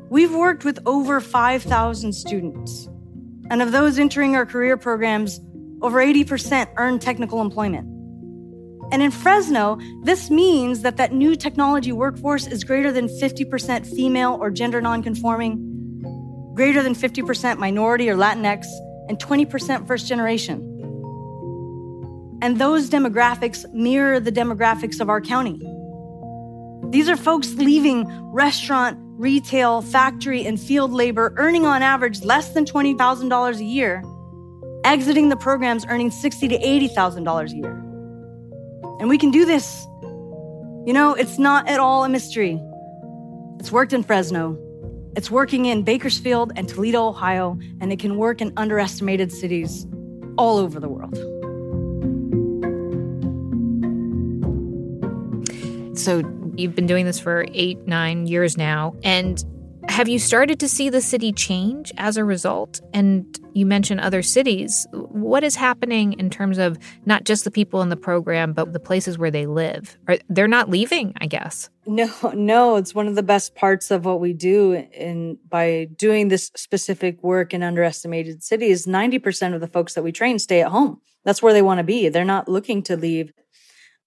[0.09, 2.89] We've worked with over 5,000 students.
[3.51, 5.41] And of those entering our career programs,
[5.83, 7.87] over 80% earn technical employment.
[8.93, 14.39] And in Fresno, this means that that new technology workforce is greater than 50% female
[14.41, 18.67] or gender nonconforming, greater than 50% minority or Latinx,
[19.09, 20.70] and 20% first generation.
[22.43, 25.59] And those demographics mirror the demographics of our county.
[26.91, 32.65] These are folks leaving restaurant, retail, factory, and field labor earning on average less than
[32.65, 34.03] $20,000 a year,
[34.85, 37.73] exiting the programs earning $60,000 to $80,000 a year.
[38.99, 39.87] And we can do this.
[40.87, 42.59] You know, it's not at all a mystery.
[43.59, 44.59] It's worked in Fresno.
[45.17, 49.87] It's working in Bakersfield and Toledo, Ohio, and it can work in underestimated cities
[50.39, 51.40] all over the world.
[56.03, 56.23] So
[56.61, 58.95] You've been doing this for eight, nine years now.
[59.03, 59.43] And
[59.89, 62.83] have you started to see the city change as a result?
[62.93, 64.87] And you mentioned other cities.
[64.93, 68.79] What is happening in terms of not just the people in the program, but the
[68.79, 69.99] places where they live?
[70.07, 71.71] Are, they're not leaving, I guess.
[71.87, 74.75] No, no, it's one of the best parts of what we do.
[74.75, 80.13] And by doing this specific work in underestimated cities, 90% of the folks that we
[80.13, 81.01] train stay at home.
[81.25, 82.09] That's where they want to be.
[82.09, 83.33] They're not looking to leave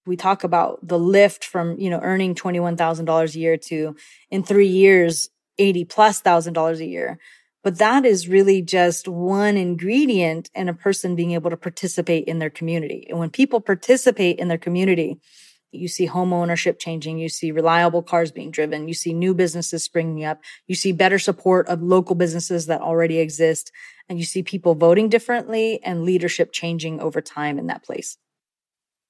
[0.06, 3.96] we talk about the lift from you know earning $21000 a year to
[4.30, 7.18] in three years 80 plus thousand dollars a year.
[7.62, 12.38] But that is really just one ingredient in a person being able to participate in
[12.38, 13.06] their community.
[13.08, 15.18] And when people participate in their community
[15.74, 19.82] you see home ownership changing you see reliable cars being driven you see new businesses
[19.82, 23.72] springing up you see better support of local businesses that already exist
[24.08, 28.16] and you see people voting differently and leadership changing over time in that place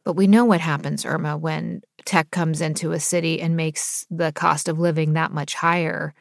[0.05, 4.33] but we know what happens, Irma, when tech comes into a city and makes the
[4.33, 6.15] cost of living that much higher.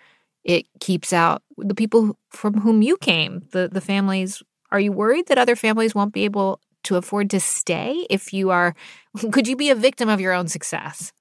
[0.43, 4.41] It keeps out the people from whom you came, the, the families.
[4.71, 8.49] Are you worried that other families won't be able to afford to stay if you
[8.49, 8.75] are?
[9.31, 11.13] Could you be a victim of your own success?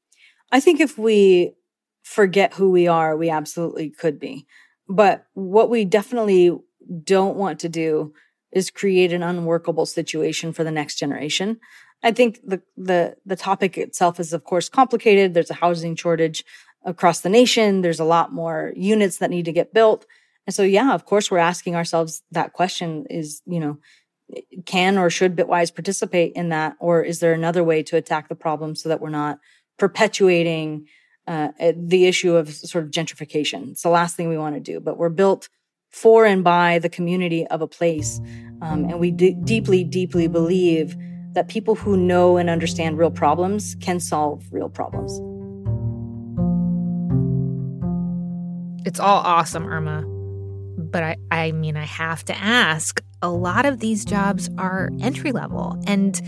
[0.50, 1.54] I think if we
[2.02, 4.46] forget who we are, we absolutely could be.
[4.88, 6.58] But what we definitely
[7.04, 8.12] don't want to do
[8.52, 11.58] is create an unworkable situation for the next generation.
[12.02, 15.34] I think the, the, the topic itself is, of course, complicated.
[15.34, 16.44] There's a housing shortage
[16.84, 17.80] across the nation.
[17.80, 20.04] There's a lot more units that need to get built.
[20.46, 23.78] And so, yeah, of course, we're asking ourselves that question is, you know,
[24.66, 26.76] can or should Bitwise participate in that?
[26.80, 29.38] Or is there another way to attack the problem so that we're not
[29.78, 30.86] perpetuating
[31.26, 33.72] uh, the issue of sort of gentrification?
[33.72, 35.48] It's the last thing we want to do, but we're built
[35.92, 38.20] for and by the community of a place.
[38.62, 40.96] Um, and we d- deeply, deeply believe
[41.34, 45.12] that people who know and understand real problems can solve real problems.
[48.86, 50.02] It's all awesome, Irma.
[50.78, 55.32] But I, I mean, I have to ask a lot of these jobs are entry
[55.32, 55.80] level.
[55.86, 56.20] And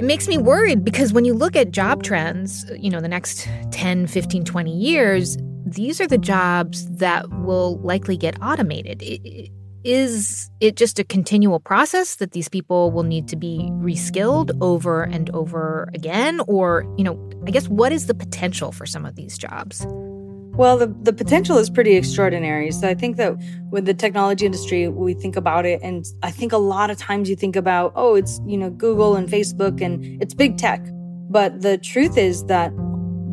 [0.00, 3.48] it makes me worried because when you look at job trends, you know, the next
[3.72, 5.36] 10, 15, 20 years,
[5.66, 9.02] these are the jobs that will likely get automated.
[9.82, 15.02] Is it just a continual process that these people will need to be reskilled over
[15.02, 16.40] and over again?
[16.46, 19.84] Or, you know, I guess what is the potential for some of these jobs?
[20.56, 22.70] Well, the, the potential is pretty extraordinary.
[22.70, 23.36] So I think that
[23.70, 25.80] with the technology industry, we think about it.
[25.82, 29.16] And I think a lot of times you think about, oh, it's, you know, Google
[29.16, 30.80] and Facebook and it's big tech.
[31.28, 32.72] But the truth is that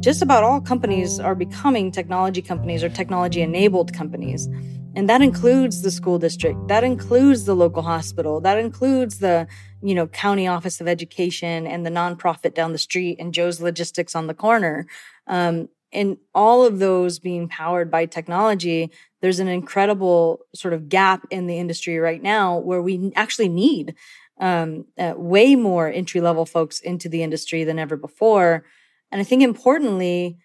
[0.03, 4.49] just about all companies are becoming technology companies or technology enabled companies.
[4.95, 6.67] And that includes the school district.
[6.67, 8.41] That includes the local hospital.
[8.41, 9.47] That includes the,
[9.81, 14.13] you know, county office of education and the nonprofit down the street and Joe's logistics
[14.13, 14.85] on the corner.
[15.25, 21.25] Um, and all of those being powered by technology, there's an incredible sort of gap
[21.31, 23.95] in the industry right now where we actually need
[24.37, 28.65] um, uh, way more entry level folks into the industry than ever before.
[29.13, 30.39] And I think importantly,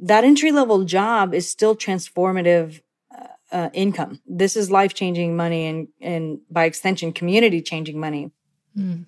[0.00, 2.80] that entry level job is still transformative
[3.12, 4.20] uh, uh, income.
[4.24, 8.30] This is life changing money and, and by extension, community changing money.
[8.78, 9.06] Mm.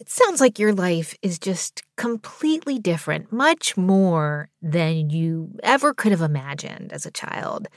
[0.00, 6.10] It sounds like your life is just completely different, much more than you ever could
[6.10, 7.68] have imagined as a child.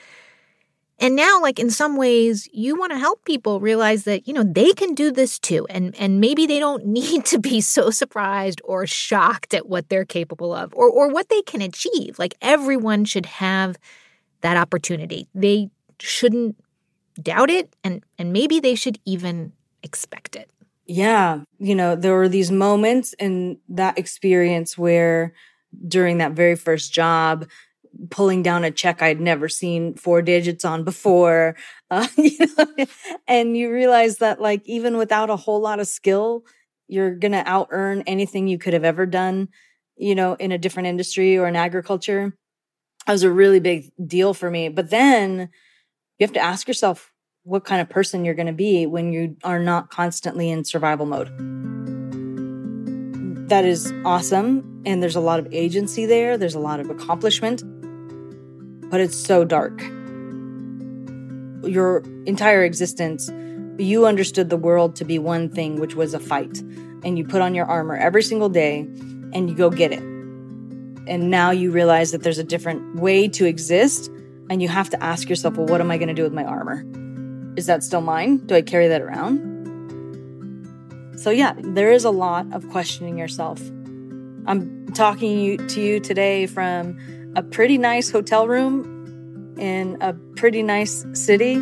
[1.03, 4.43] And now, like in some ways, you want to help people realize that, you know,
[4.43, 5.67] they can do this too.
[5.69, 10.05] And and maybe they don't need to be so surprised or shocked at what they're
[10.05, 12.17] capable of or, or what they can achieve.
[12.17, 13.77] Like everyone should have
[14.41, 15.27] that opportunity.
[15.35, 16.55] They shouldn't
[17.21, 20.49] doubt it and, and maybe they should even expect it
[20.85, 25.33] yeah, you know, there were these moments in that experience where
[25.87, 27.47] during that very first job,
[28.09, 31.55] pulling down a check I'd never seen four digits on before,
[31.91, 32.85] uh, you know,
[33.27, 36.43] and you realize that like even without a whole lot of skill,
[36.87, 39.49] you're going to out earn anything you could have ever done,
[39.95, 42.35] you know, in a different industry or in agriculture.
[43.05, 44.69] That was a really big deal for me.
[44.69, 45.49] But then
[46.19, 49.35] you have to ask yourself, what kind of person you're going to be when you
[49.43, 51.27] are not constantly in survival mode.
[53.49, 54.81] That is awesome.
[54.85, 57.61] And there's a lot of agency there, there's a lot of accomplishment,
[58.93, 59.81] but it's so dark.
[61.67, 63.27] Your entire existence,
[63.79, 66.59] you understood the world to be one thing, which was a fight.
[67.03, 68.81] And you put on your armor every single day
[69.33, 70.03] and you go get it.
[71.07, 74.11] And now you realize that there's a different way to exist.
[74.51, 76.43] And you have to ask yourself, well, what am I going to do with my
[76.43, 76.85] armor?
[77.57, 78.45] Is that still mine?
[78.45, 79.39] Do I carry that around?
[81.17, 83.59] So, yeah, there is a lot of questioning yourself.
[84.45, 86.99] I'm talking to you today from
[87.35, 91.55] a pretty nice hotel room in a pretty nice city.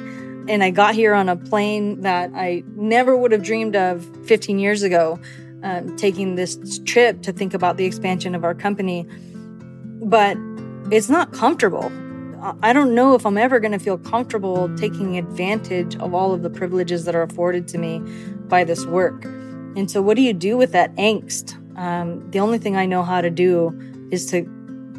[0.47, 4.59] And I got here on a plane that I never would have dreamed of 15
[4.59, 5.19] years ago,
[5.63, 9.07] um, taking this trip to think about the expansion of our company.
[10.01, 10.37] But
[10.91, 11.91] it's not comfortable.
[12.63, 16.41] I don't know if I'm ever going to feel comfortable taking advantage of all of
[16.41, 17.99] the privileges that are afforded to me
[18.47, 19.23] by this work.
[19.75, 21.55] And so, what do you do with that angst?
[21.77, 23.79] Um, the only thing I know how to do
[24.11, 24.41] is to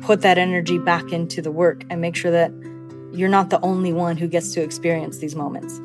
[0.02, 2.52] put that energy back into the work and make sure that
[3.12, 5.80] you're not the only one who gets to experience these moments.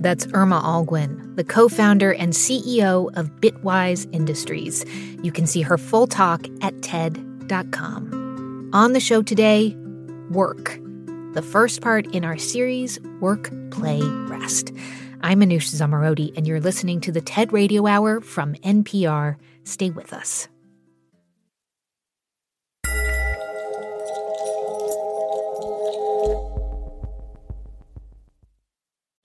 [0.00, 4.84] That's Irma Olguin, the co founder and CEO of Bitwise Industries.
[5.22, 8.70] You can see her full talk at TED.com.
[8.72, 9.74] On the show today,
[10.30, 10.78] work.
[11.34, 14.72] The first part in our series, Work, Play, Rest.
[15.20, 19.36] I'm Manoush Zomorodi, and you're listening to the TED Radio Hour from NPR.
[19.64, 20.48] Stay with us.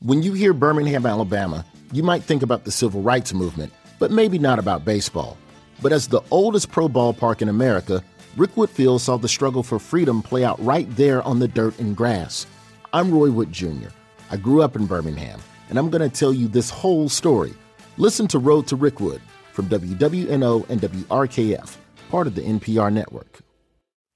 [0.06, 4.38] When you hear Birmingham, Alabama, you might think about the civil rights movement, but maybe
[4.38, 5.38] not about baseball.
[5.82, 8.04] But as the oldest pro ballpark in America,
[8.36, 11.96] Rickwood Field saw the struggle for freedom play out right there on the dirt and
[11.96, 12.46] grass.
[12.92, 13.90] I'm Roy Wood Jr.
[14.30, 17.54] I grew up in Birmingham, and I'm going to tell you this whole story.
[17.96, 19.22] Listen to Road to Rickwood
[19.54, 21.78] from WWNO and WRKF,
[22.10, 23.40] part of the NPR network.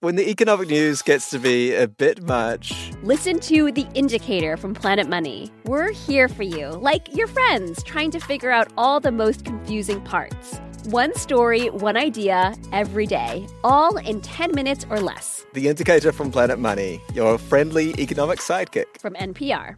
[0.02, 4.76] When the economic news gets to be a bit much, listen to The Indicator from
[4.76, 5.52] Planet Money.
[5.66, 10.00] We're here for you, like your friends, trying to figure out all the most confusing
[10.02, 10.62] parts.
[10.86, 15.48] One story, one idea, every day, all in 10 minutes or less.
[15.54, 19.00] The Indicator from Planet Money, your friendly economic sidekick.
[19.00, 19.78] From NPR.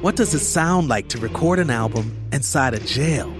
[0.00, 3.30] What does it sound like to record an album inside a jail?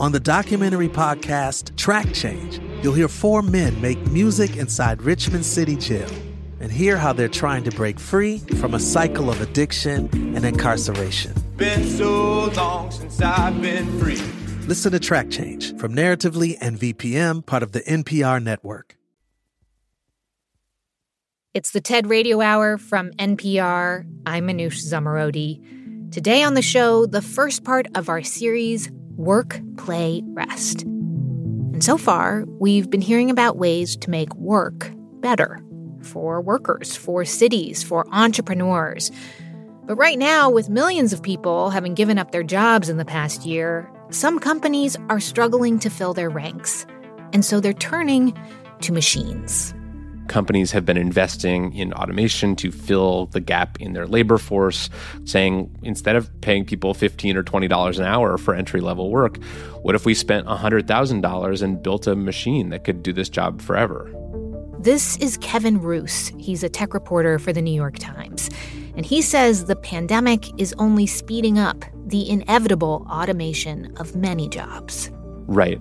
[0.00, 5.76] On the documentary podcast Track Change, you'll hear four men make music inside Richmond City
[5.76, 6.10] Jail
[6.58, 11.34] and hear how they're trying to break free from a cycle of addiction and incarceration.
[11.56, 14.20] Been so long since I've been free.
[14.66, 18.96] Listen to Track Change from Narratively and VPM, part of the NPR network.
[21.54, 24.04] It's the TED Radio Hour from NPR.
[24.26, 25.81] I'm Manoush Zomorodi.
[26.12, 30.82] Today on the show, the first part of our series, Work, Play, Rest.
[30.82, 35.58] And so far, we've been hearing about ways to make work better
[36.02, 39.10] for workers, for cities, for entrepreneurs.
[39.86, 43.46] But right now, with millions of people having given up their jobs in the past
[43.46, 46.84] year, some companies are struggling to fill their ranks.
[47.32, 48.36] And so they're turning
[48.82, 49.72] to machines.
[50.28, 54.88] Companies have been investing in automation to fill the gap in their labor force,
[55.24, 59.42] saying instead of paying people 15 or $20 an hour for entry level work,
[59.82, 64.10] what if we spent $100,000 and built a machine that could do this job forever?
[64.78, 66.32] This is Kevin Roose.
[66.38, 68.50] He's a tech reporter for the New York Times.
[68.96, 75.10] And he says the pandemic is only speeding up the inevitable automation of many jobs.
[75.46, 75.80] Right.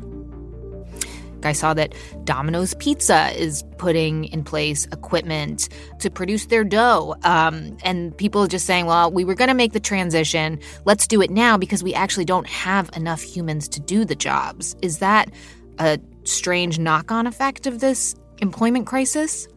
[1.46, 5.70] I saw that Domino's Pizza is putting in place equipment
[6.00, 7.16] to produce their dough.
[7.24, 10.60] Um, and people just saying, well, we were going to make the transition.
[10.86, 14.76] Let's do it now because we actually don't have enough humans to do the jobs.
[14.82, 15.32] Is that
[15.80, 19.48] a strange knock on effect of this employment crisis?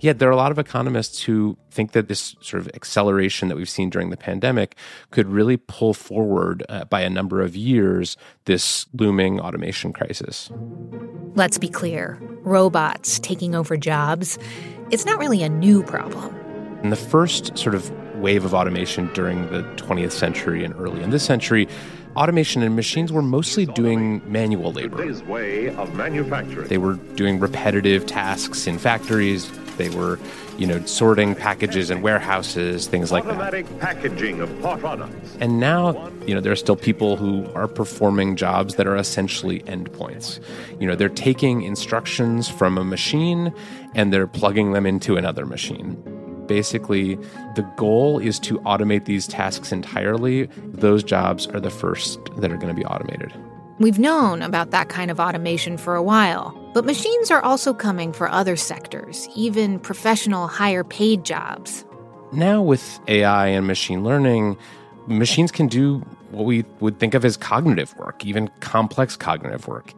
[0.00, 3.56] Yeah, there are a lot of economists who think that this sort of acceleration that
[3.56, 4.76] we've seen during the pandemic
[5.10, 10.50] could really pull forward uh, by a number of years this looming automation crisis.
[11.34, 14.38] Let's be clear robots taking over jobs,
[14.90, 16.34] it's not really a new problem.
[16.82, 21.10] In the first sort of wave of automation during the 20th century and early in
[21.10, 21.68] this century,
[22.16, 25.06] automation and machines were mostly doing manual labor.
[25.26, 26.68] way of manufacturing.
[26.68, 29.50] They were doing repetitive tasks in factories.
[29.76, 30.18] They were,
[30.56, 33.78] you know, sorting packages in warehouses, things like Automatic that.
[33.80, 35.36] packaging of products.
[35.38, 39.60] And now, you know, there are still people who are performing jobs that are essentially
[39.60, 40.40] endpoints.
[40.80, 43.52] You know, they're taking instructions from a machine
[43.94, 46.02] and they're plugging them into another machine.
[46.46, 47.16] Basically,
[47.54, 50.46] the goal is to automate these tasks entirely.
[50.72, 53.32] Those jobs are the first that are going to be automated.
[53.78, 58.12] We've known about that kind of automation for a while, but machines are also coming
[58.12, 61.84] for other sectors, even professional, higher paid jobs.
[62.32, 64.56] Now, with AI and machine learning,
[65.06, 65.98] machines can do
[66.30, 69.92] what we would think of as cognitive work, even complex cognitive work.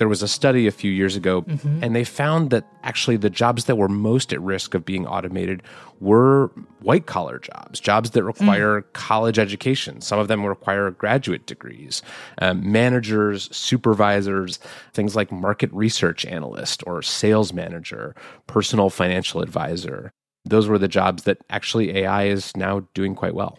[0.00, 1.82] There was a study a few years ago, Mhm.
[1.82, 5.62] and they found that actually the jobs that were most at risk of being automated
[6.00, 10.00] were white collar jobs, jobs that require college education.
[10.00, 12.00] Some of them require graduate degrees,
[12.40, 14.58] um, managers, supervisors,
[14.94, 18.14] things like market research analyst or sales manager,
[18.46, 20.12] personal financial advisor.
[20.46, 23.58] Those were the jobs that actually AI is now doing quite well.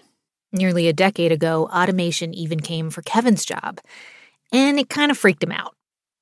[0.51, 3.79] Nearly a decade ago, automation even came for Kevin's job,
[4.51, 5.75] and it kind of freaked him out.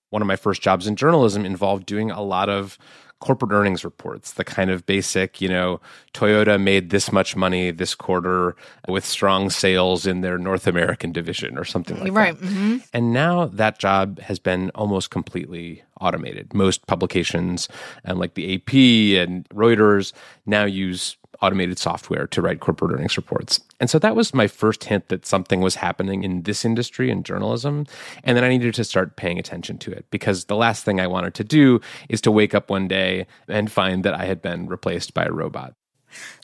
[0.10, 2.78] One of my first jobs in journalism involved doing a lot of
[3.20, 5.82] corporate earnings reports, the kind of basic, you know,
[6.14, 8.55] Toyota made this much money this quarter
[8.88, 12.39] with strong sales in their North American division or something like right.
[12.39, 12.47] that.
[12.47, 16.53] hmm And now that job has been almost completely automated.
[16.53, 17.68] Most publications,
[18.05, 20.14] and like the AP and Reuters,
[20.45, 23.62] now use automated software to write corporate earnings reports.
[23.80, 27.24] And so that was my first hint that something was happening in this industry in
[27.24, 27.86] journalism.
[28.24, 31.08] And then I needed to start paying attention to it because the last thing I
[31.08, 31.80] wanted to do
[32.10, 35.32] is to wake up one day and find that I had been replaced by a
[35.32, 35.74] robot.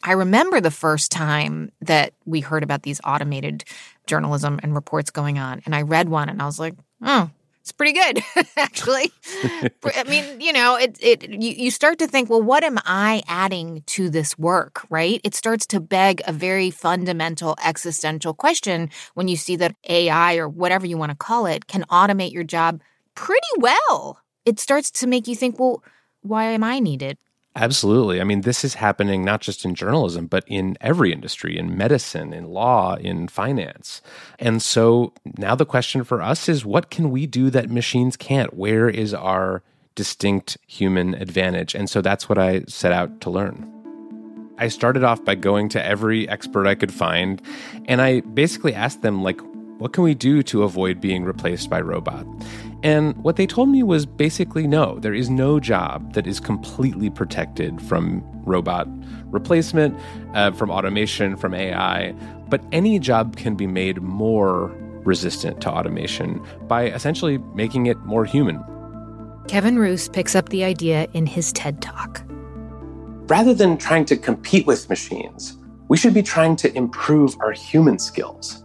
[0.03, 3.63] I remember the first time that we heard about these automated
[4.05, 7.31] journalism and reports going on, and I read one and I was like, oh,
[7.65, 8.23] it's pretty good,
[8.57, 9.11] actually.
[9.95, 13.23] I mean, you know, it it you, you start to think, well, what am I
[13.27, 15.19] adding to this work, right?
[15.23, 20.47] It starts to beg a very fundamental existential question when you see that AI or
[20.47, 22.81] whatever you want to call it can automate your job
[23.15, 24.19] pretty well.
[24.45, 25.83] It starts to make you think, well,
[26.21, 27.17] why am I needed?
[27.57, 28.19] Absolutely.
[28.19, 32.33] I mean, this is happening not just in journalism, but in every industry, in medicine,
[32.33, 34.01] in law, in finance.
[34.39, 38.53] And so now the question for us is what can we do that machines can't?
[38.53, 39.63] Where is our
[39.95, 41.73] distinct human advantage?
[41.73, 43.71] And so that's what I set out to learn.
[44.57, 47.41] I started off by going to every expert I could find,
[47.85, 49.39] and I basically asked them, like,
[49.79, 52.25] what can we do to avoid being replaced by robot?
[52.85, 57.09] And what they told me was basically no, there is no job that is completely
[57.09, 58.87] protected from robot
[59.31, 59.99] replacement,
[60.35, 62.11] uh, from automation, from AI,
[62.47, 64.67] but any job can be made more
[65.03, 68.63] resistant to automation by essentially making it more human.
[69.47, 72.21] Kevin Roose picks up the idea in his TED Talk.
[73.27, 75.57] Rather than trying to compete with machines,
[75.87, 78.63] we should be trying to improve our human skills,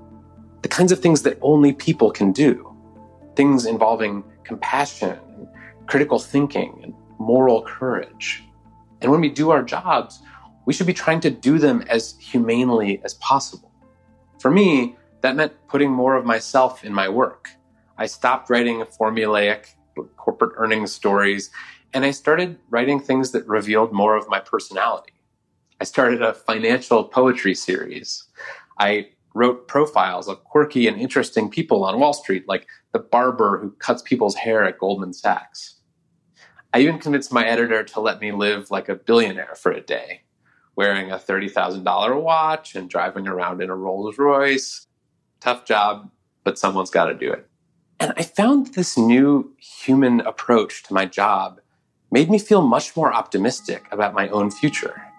[0.61, 2.70] the kinds of things that only people can do,
[3.37, 5.19] things involving compassion,
[5.87, 8.45] critical thinking, and moral courage.
[9.01, 10.21] And when we do our jobs,
[10.67, 13.73] we should be trying to do them as humanely as possible.
[14.41, 17.51] For me, that meant putting more of myself in my work.
[17.99, 19.67] I stopped writing formulaic
[20.17, 21.51] corporate earnings stories
[21.93, 25.13] and I started writing things that revealed more of my personality.
[25.81, 28.25] I started a financial poetry series.
[28.79, 33.71] I wrote profiles of quirky and interesting people on Wall Street, like the barber who
[33.73, 35.77] cuts people's hair at Goldman Sachs.
[36.73, 40.23] I even convinced my editor to let me live like a billionaire for a day,
[40.77, 44.87] wearing a $30,000 watch and driving around in a Rolls Royce.
[45.41, 46.11] Tough job,
[46.45, 47.49] but someone's got to do it.
[47.99, 51.61] And I found this new human approach to my job
[52.11, 55.10] made me feel much more optimistic about my own future.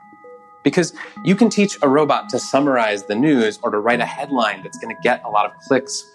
[0.64, 0.94] Because
[1.24, 4.78] you can teach a robot to summarize the news or to write a headline that's
[4.78, 6.06] going to get a lot of clicks,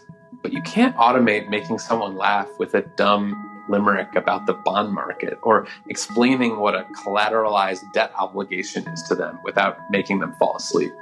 [0.42, 5.38] but you can't automate making someone laugh with a dumb limerick about the bond market
[5.42, 10.92] or explaining what a collateralized debt obligation is to them without making them fall asleep.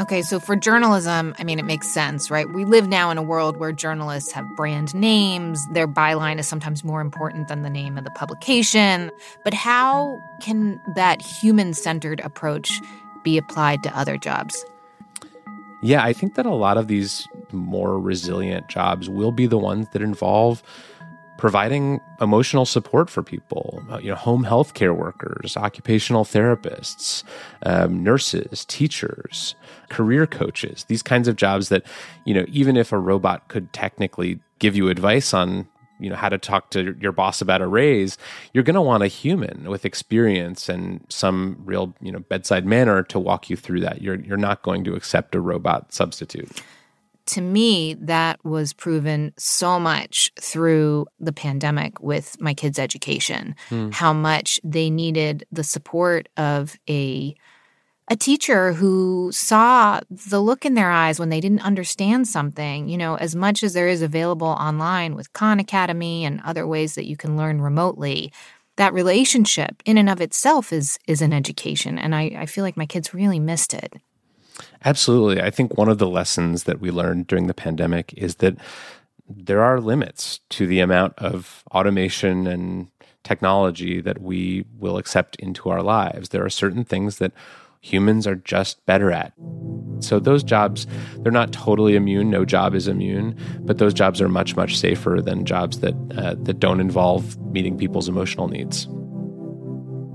[0.00, 2.48] Okay, so for journalism, I mean, it makes sense, right?
[2.48, 5.66] We live now in a world where journalists have brand names.
[5.72, 9.10] Their byline is sometimes more important than the name of the publication.
[9.42, 12.80] But how can that human centered approach
[13.24, 14.64] be applied to other jobs?
[15.82, 19.88] Yeah, I think that a lot of these more resilient jobs will be the ones
[19.92, 20.62] that involve
[21.38, 27.22] providing emotional support for people, uh, you know, home health care workers, occupational therapists,
[27.62, 29.54] um, nurses, teachers,
[29.88, 31.84] career coaches, these kinds of jobs that,
[32.26, 35.66] you know, even if a robot could technically give you advice on
[36.00, 38.18] you know how to talk to your boss about a raise
[38.52, 43.02] you're going to want a human with experience and some real you know bedside manner
[43.02, 44.00] to walk you through that.
[44.00, 46.62] You're you're not going to accept a robot substitute
[47.28, 53.90] to me, that was proven so much through the pandemic with my kids' education, hmm.
[53.90, 57.34] how much they needed the support of a
[58.10, 62.96] a teacher who saw the look in their eyes when they didn't understand something, you
[62.96, 67.06] know, as much as there is available online with Khan Academy and other ways that
[67.06, 68.32] you can learn remotely,
[68.76, 71.98] that relationship in and of itself is is an education.
[71.98, 73.96] And I, I feel like my kids really missed it.
[74.84, 75.42] Absolutely.
[75.42, 78.56] I think one of the lessons that we learned during the pandemic is that
[79.28, 82.88] there are limits to the amount of automation and
[83.24, 86.30] technology that we will accept into our lives.
[86.30, 87.32] There are certain things that
[87.80, 89.32] humans are just better at.
[90.00, 90.86] So those jobs,
[91.18, 92.30] they're not totally immune.
[92.30, 96.36] No job is immune, but those jobs are much, much safer than jobs that uh,
[96.42, 98.88] that don't involve meeting people's emotional needs.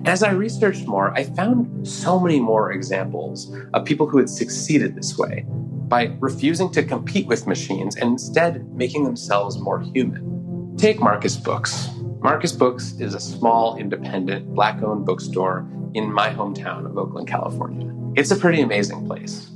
[0.05, 4.95] As I researched more, I found so many more examples of people who had succeeded
[4.95, 10.75] this way by refusing to compete with machines and instead making themselves more human.
[10.77, 11.89] Take Marcus Books.
[12.19, 17.89] Marcus Books is a small, independent, black owned bookstore in my hometown of Oakland, California.
[18.17, 19.51] It's a pretty amazing place.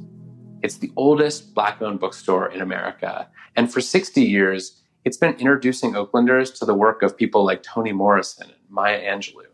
[0.63, 3.27] It's the oldest black owned bookstore in America,
[3.57, 7.91] and for 60 years, it's been introducing Oaklanders to the work of people like Toni
[7.91, 9.46] Morrison and Maya Angelou.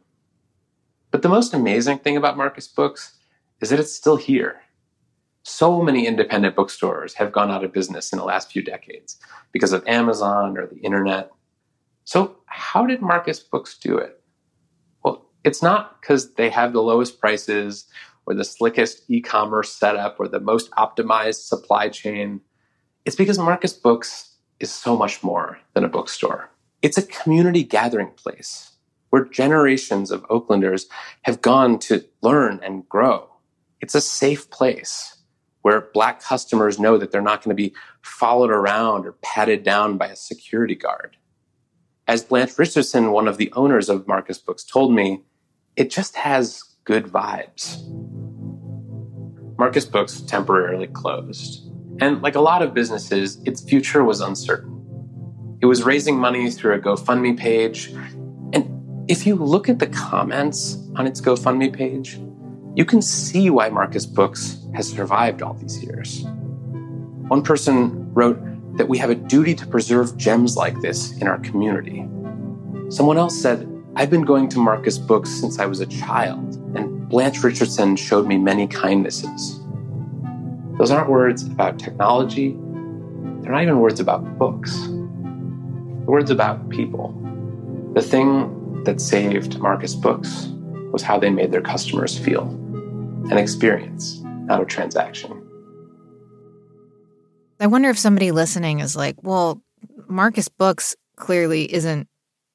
[1.14, 3.14] But the most amazing thing about Marcus Books
[3.62, 4.62] is that it's still here.
[5.44, 9.20] So many independent bookstores have gone out of business in the last few decades
[9.52, 11.30] because of Amazon or the internet.
[12.04, 14.24] So, how did Marcus Books do it?
[15.06, 17.86] Well, it's not because they have the lowest prices
[18.26, 22.42] or the slickest e commerce setup or the most optimized supply chain.
[23.06, 26.50] It's because Marcus Books is so much more than a bookstore.
[26.82, 28.73] It's a community gathering place
[29.14, 30.86] where generations of Oaklanders
[31.22, 33.30] have gone to learn and grow.
[33.80, 35.18] It's a safe place
[35.62, 40.00] where Black customers know that they're not going to be followed around or patted down
[40.00, 41.16] by a security guard.
[42.08, 45.22] As Blanche Richardson, one of the owners of Marcus Books, told me,
[45.76, 47.84] it just has good vibes.
[49.60, 51.70] Marcus Books temporarily closed.
[52.02, 54.72] And like a lot of businesses, its future was uncertain.
[55.62, 57.94] It was raising money through a GoFundMe page
[59.14, 62.20] if you look at the comments on its GoFundMe page,
[62.74, 66.24] you can see why Marcus Books has survived all these years.
[67.28, 68.42] One person wrote
[68.76, 72.08] that we have a duty to preserve gems like this in our community.
[72.90, 77.08] Someone else said, I've been going to Marcus Books since I was a child, and
[77.08, 79.62] Blanche Richardson showed me many kindnesses.
[80.80, 82.58] Those aren't words about technology,
[83.44, 84.76] they're not even words about books.
[84.88, 87.14] They're words about people.
[87.94, 90.48] The thing that saved Marcus Books
[90.92, 92.44] was how they made their customers feel
[93.32, 95.40] an experience, not a transaction.
[97.60, 99.62] I wonder if somebody listening is like, well,
[100.08, 102.08] Marcus Books clearly isn't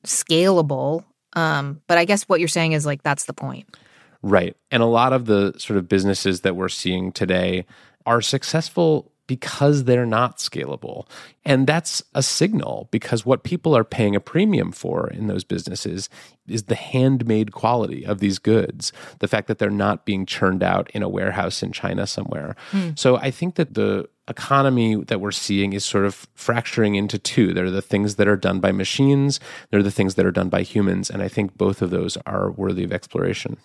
[0.04, 1.04] scalable.
[1.34, 3.74] Um, but I guess what you're saying is like, that's the point.
[4.22, 4.56] Right.
[4.70, 7.64] And a lot of the sort of businesses that we're seeing today
[8.04, 11.06] are successful because they're not scalable.
[11.44, 16.08] And that's a signal because what people are paying a premium for in those businesses
[16.48, 20.90] is the handmade quality of these goods, the fact that they're not being churned out
[20.90, 22.56] in a warehouse in China somewhere.
[22.70, 22.90] Hmm.
[22.96, 27.52] So I think that the economy that we're seeing is sort of fracturing into two.
[27.52, 30.32] There are the things that are done by machines, there are the things that are
[30.32, 31.10] done by humans.
[31.10, 33.58] And I think both of those are worthy of exploration.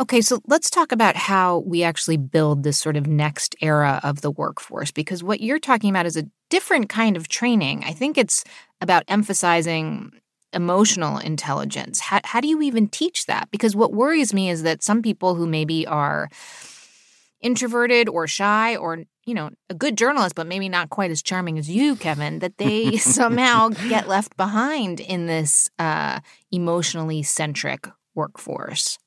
[0.00, 4.20] Okay, so let's talk about how we actually build this sort of next era of
[4.20, 7.82] the workforce because what you're talking about is a different kind of training.
[7.84, 8.44] I think it's
[8.80, 10.12] about emphasizing
[10.52, 11.98] emotional intelligence.
[11.98, 13.50] How, how do you even teach that?
[13.50, 16.28] Because what worries me is that some people who maybe are
[17.40, 21.56] introverted or shy or you know a good journalist but maybe not quite as charming
[21.56, 26.18] as you kevin that they somehow get left behind in this uh,
[26.50, 27.86] emotionally centric
[28.16, 28.98] workforce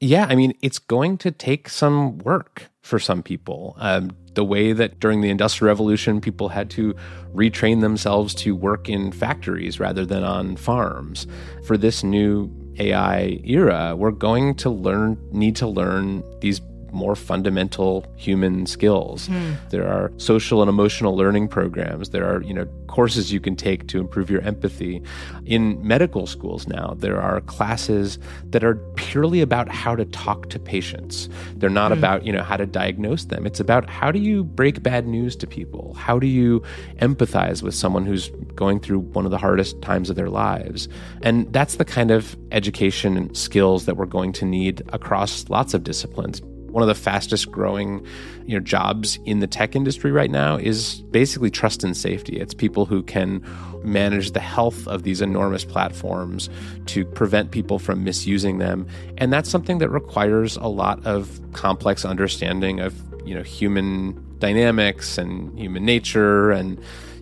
[0.00, 3.74] yeah, I mean, it's going to take some work for some people.
[3.78, 6.94] Um, the way that during the Industrial Revolution, people had to
[7.34, 11.26] retrain themselves to work in factories rather than on farms.
[11.64, 16.60] For this new AI era, we're going to learn, need to learn these
[16.92, 19.26] more fundamental human skills.
[19.26, 19.52] Hmm.
[19.70, 22.10] There are social and emotional learning programs.
[22.10, 25.02] There are, you know, courses you can take to improve your empathy.
[25.44, 28.18] In medical schools now, there are classes
[28.50, 31.28] that are purely about how to talk to patients.
[31.56, 31.98] They're not hmm.
[31.98, 33.46] about, you know, how to diagnose them.
[33.46, 35.94] It's about how do you break bad news to people?
[35.94, 36.62] How do you
[36.96, 40.88] empathize with someone who's going through one of the hardest times of their lives?
[41.22, 45.74] And that's the kind of education and skills that we're going to need across lots
[45.74, 46.40] of disciplines
[46.76, 48.06] one of the fastest growing
[48.44, 52.36] you know jobs in the tech industry right now is basically trust and safety.
[52.38, 53.42] It's people who can
[53.82, 56.50] manage the health of these enormous platforms
[56.84, 58.86] to prevent people from misusing them.
[59.16, 62.92] And that's something that requires a lot of complex understanding of
[63.26, 66.78] you know human dynamics and human nature and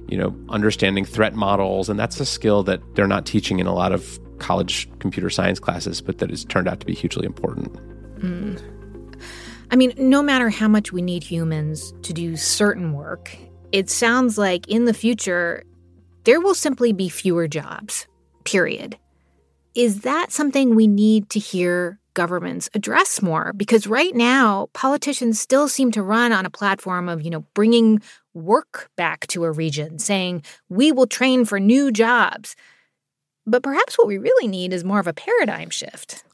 [0.08, 1.88] you know understanding threat models.
[1.88, 5.60] And that's a skill that they're not teaching in a lot of college computer science
[5.60, 7.72] classes but that has turned out to be hugely important.
[8.18, 8.73] Mm.
[9.70, 13.36] I mean, no matter how much we need humans to do certain work,
[13.72, 15.64] it sounds like in the future,
[16.24, 18.06] there will simply be fewer jobs,
[18.44, 18.96] period.
[19.74, 23.52] Is that something we need to hear governments address more?
[23.56, 28.00] Because right now, politicians still seem to run on a platform of, you know, bringing
[28.34, 32.54] work back to a region, saying, we will train for new jobs.
[33.46, 36.24] But perhaps what we really need is more of a paradigm shift.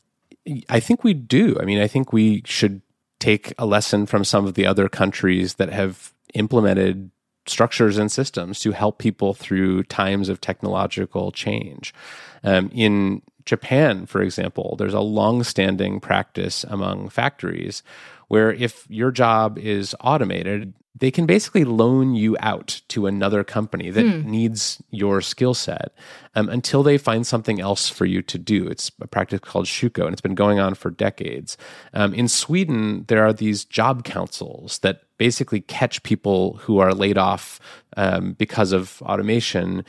[0.69, 1.57] I think we do.
[1.61, 2.83] I mean, I think we should
[3.21, 7.11] take a lesson from some of the other countries that have implemented
[7.47, 11.95] structures and systems to help people through times of technological change.
[12.43, 17.83] Um, in Japan, for example, there's a long-standing practice among factories
[18.29, 23.91] where if your job is automated, they can basically loan you out to another company
[23.91, 24.29] that hmm.
[24.29, 25.95] needs your skill set
[26.35, 28.67] um, until they find something else for you to do.
[28.67, 31.57] It's a practice called shuko, and it's been going on for decades.
[31.95, 37.19] Um, in Sweden, there are these job councils that basically catch people who are laid
[37.19, 37.61] off
[37.97, 39.85] um, because of automation,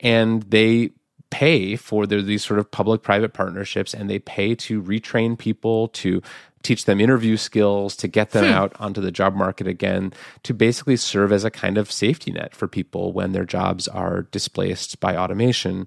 [0.00, 0.90] and they
[1.30, 5.88] pay for their, these sort of public private partnerships and they pay to retrain people
[5.88, 6.22] to
[6.66, 8.52] teach them interview skills, to get them hmm.
[8.52, 10.12] out onto the job market again,
[10.42, 14.22] to basically serve as a kind of safety net for people when their jobs are
[14.22, 15.86] displaced by automation.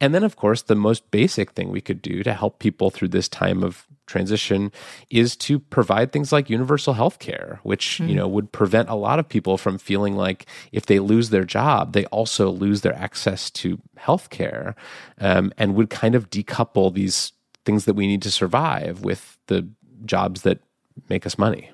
[0.00, 3.08] And then, of course, the most basic thing we could do to help people through
[3.08, 4.72] this time of transition
[5.10, 8.08] is to provide things like universal health care, which, mm.
[8.08, 11.44] you know, would prevent a lot of people from feeling like if they lose their
[11.44, 14.74] job, they also lose their access to health care
[15.18, 17.32] um, and would kind of decouple these
[17.64, 19.68] things that we need to survive with the
[20.04, 20.60] jobs that
[21.08, 21.70] make us money.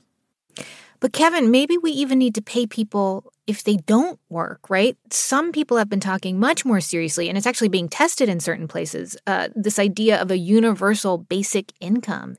[1.00, 4.96] But Kevin, maybe we even need to pay people if they don't work, right?
[5.10, 8.66] Some people have been talking much more seriously, and it's actually being tested in certain
[8.66, 9.16] places.
[9.26, 12.36] Uh, this idea of a universal basic income.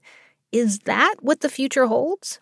[0.51, 2.39] Is that what the future holds?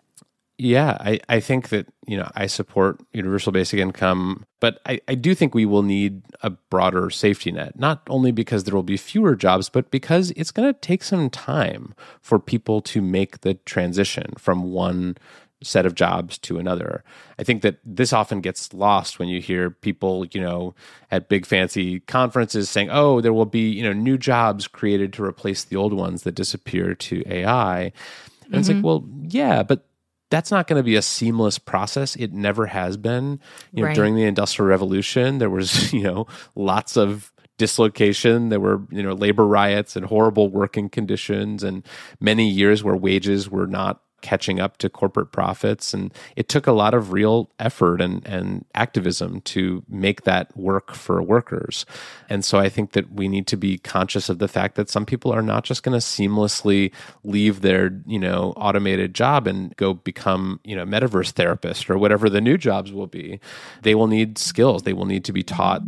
[0.60, 5.14] Yeah, I, I think that, you know, I support universal basic income, but I, I
[5.14, 8.96] do think we will need a broader safety net, not only because there will be
[8.96, 13.54] fewer jobs, but because it's going to take some time for people to make the
[13.54, 15.16] transition from one
[15.62, 17.04] set of jobs to another.
[17.38, 20.74] I think that this often gets lost when you hear people, you know,
[21.10, 25.24] at big fancy conferences saying, "Oh, there will be, you know, new jobs created to
[25.24, 28.54] replace the old ones that disappear to AI." And mm-hmm.
[28.54, 28.86] it's like, mm-hmm.
[28.86, 29.87] well, yeah, but
[30.30, 32.16] that's not going to be a seamless process.
[32.16, 33.40] It never has been.
[33.72, 33.94] You know, right.
[33.94, 38.48] during the Industrial Revolution, there was, you know, lots of dislocation.
[38.48, 41.84] There were, you know, labor riots and horrible working conditions and
[42.20, 45.94] many years where wages were not catching up to corporate profits.
[45.94, 50.94] And it took a lot of real effort and, and activism to make that work
[50.94, 51.86] for workers.
[52.28, 55.06] And so I think that we need to be conscious of the fact that some
[55.06, 56.92] people are not just going to seamlessly
[57.24, 62.28] leave their, you know, automated job and go become, you know, metaverse therapist or whatever
[62.28, 63.40] the new jobs will be.
[63.82, 64.82] They will need skills.
[64.82, 65.82] They will need to be taught.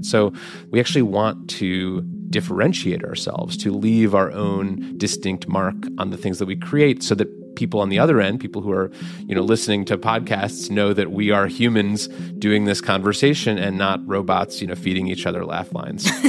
[0.00, 0.32] So
[0.70, 6.38] we actually want to differentiate ourselves, to leave our own distinct mark on the things
[6.38, 8.90] that we create so that people on the other end, people who are,
[9.26, 12.08] you know, listening to podcasts know that we are humans
[12.38, 16.10] doing this conversation and not robots, you know, feeding each other laugh lines.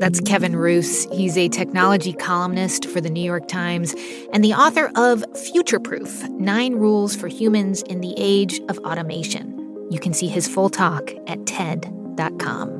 [0.00, 1.04] That's Kevin Roose.
[1.12, 3.94] He's a technology columnist for the New York Times
[4.32, 5.22] and the author of
[5.52, 9.58] Future Proof Nine Rules for Humans in the Age of Automation.
[9.90, 12.79] You can see his full talk at TED.com.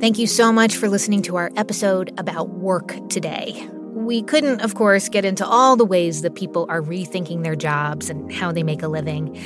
[0.00, 3.68] Thank you so much for listening to our episode about work today.
[3.94, 8.08] We couldn't, of course, get into all the ways that people are rethinking their jobs
[8.08, 9.36] and how they make a living.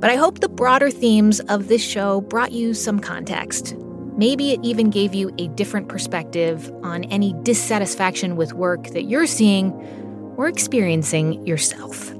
[0.00, 3.76] But I hope the broader themes of this show brought you some context.
[4.16, 9.26] Maybe it even gave you a different perspective on any dissatisfaction with work that you're
[9.26, 9.72] seeing
[10.38, 12.14] or experiencing yourself.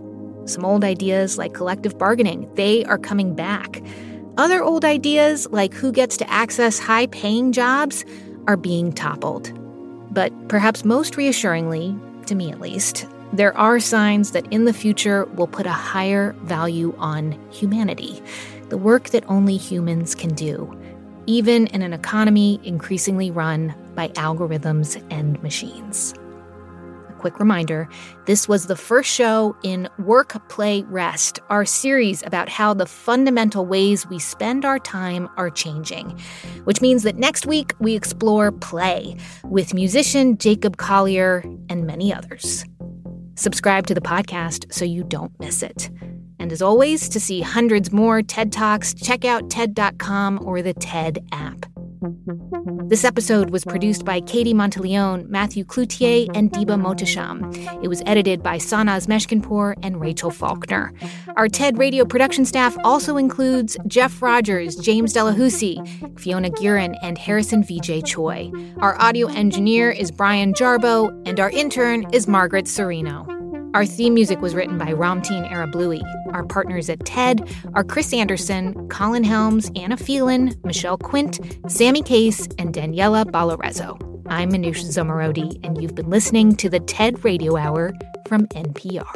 [0.44, 3.82] Some old ideas like collective bargaining, they are coming back.
[4.38, 8.04] Other old ideas, like who gets to access high paying jobs,
[8.46, 9.52] are being toppled.
[10.12, 11.94] But perhaps most reassuringly,
[12.26, 16.32] to me at least, there are signs that in the future we'll put a higher
[16.44, 18.22] value on humanity,
[18.70, 20.78] the work that only humans can do,
[21.26, 26.14] even in an economy increasingly run by algorithms and machines
[27.22, 27.88] quick reminder
[28.26, 33.64] this was the first show in Work, Play, Rest, our series about how the fundamental
[33.64, 36.18] ways we spend our time are changing.
[36.64, 42.64] Which means that next week we explore play with musician Jacob Collier and many others.
[43.36, 45.90] Subscribe to the podcast so you don't miss it.
[46.40, 51.24] And as always, to see hundreds more TED Talks, check out TED.com or the TED
[51.30, 51.66] app.
[52.88, 57.54] This episode was produced by Katie Monteleone, Matthew Cloutier, and Diba Mohtasham.
[57.82, 60.92] It was edited by Sanaz Meshkinpour and Rachel Faulkner.
[61.36, 67.62] Our TED radio production staff also includes Jeff Rogers, James Delahoussaye, Fiona Geiran, and Harrison
[67.62, 68.50] VJ Choi.
[68.78, 73.41] Our audio engineer is Brian Jarboe, and our intern is Margaret Cirino.
[73.74, 76.02] Our theme music was written by Ramtin Arablouei.
[76.34, 82.46] Our partners at TED are Chris Anderson, Colin Helms, Anna Phelan, Michelle Quint, Sammy Case,
[82.58, 83.98] and Daniela Balarezo.
[84.28, 87.94] I'm Manoush Zomorodi, and you've been listening to the TED Radio Hour
[88.28, 89.10] from NPR.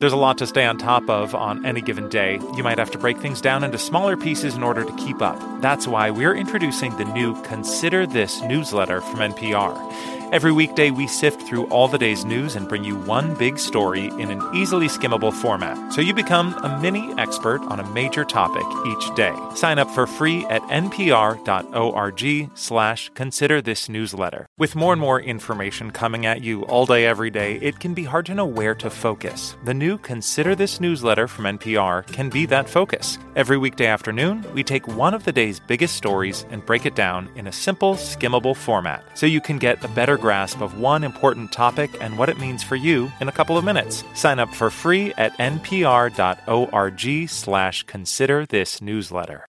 [0.00, 2.40] There's a lot to stay on top of on any given day.
[2.56, 5.38] You might have to break things down into smaller pieces in order to keep up.
[5.62, 10.21] That's why we're introducing the new Consider This newsletter from NPR.
[10.32, 14.06] Every weekday, we sift through all the day's news and bring you one big story
[14.06, 18.64] in an easily skimmable format, so you become a mini expert on a major topic
[18.86, 19.34] each day.
[19.54, 24.46] Sign up for free at npr.org slash consider this newsletter.
[24.56, 28.04] With more and more information coming at you all day, every day, it can be
[28.04, 29.54] hard to know where to focus.
[29.64, 33.18] The new Consider This newsletter from NPR can be that focus.
[33.36, 37.28] Every weekday afternoon, we take one of the day's biggest stories and break it down
[37.36, 41.52] in a simple, skimmable format, so you can get a better grasp of one important
[41.52, 44.04] topic and what it means for you in a couple of minutes.
[44.14, 49.46] Sign up for free at npr.org slash consider this newsletter.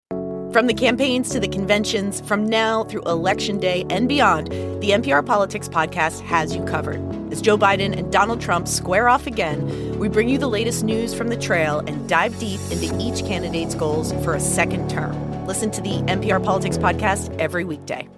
[0.52, 5.24] From the campaigns to the conventions, from now through Election Day and beyond, the NPR
[5.24, 7.00] Politics Podcast has you covered.
[7.32, 11.14] As Joe Biden and Donald Trump square off again, we bring you the latest news
[11.14, 15.46] from the trail and dive deep into each candidate's goals for a second term.
[15.46, 18.08] Listen to the NPR Politics Podcast every weekday.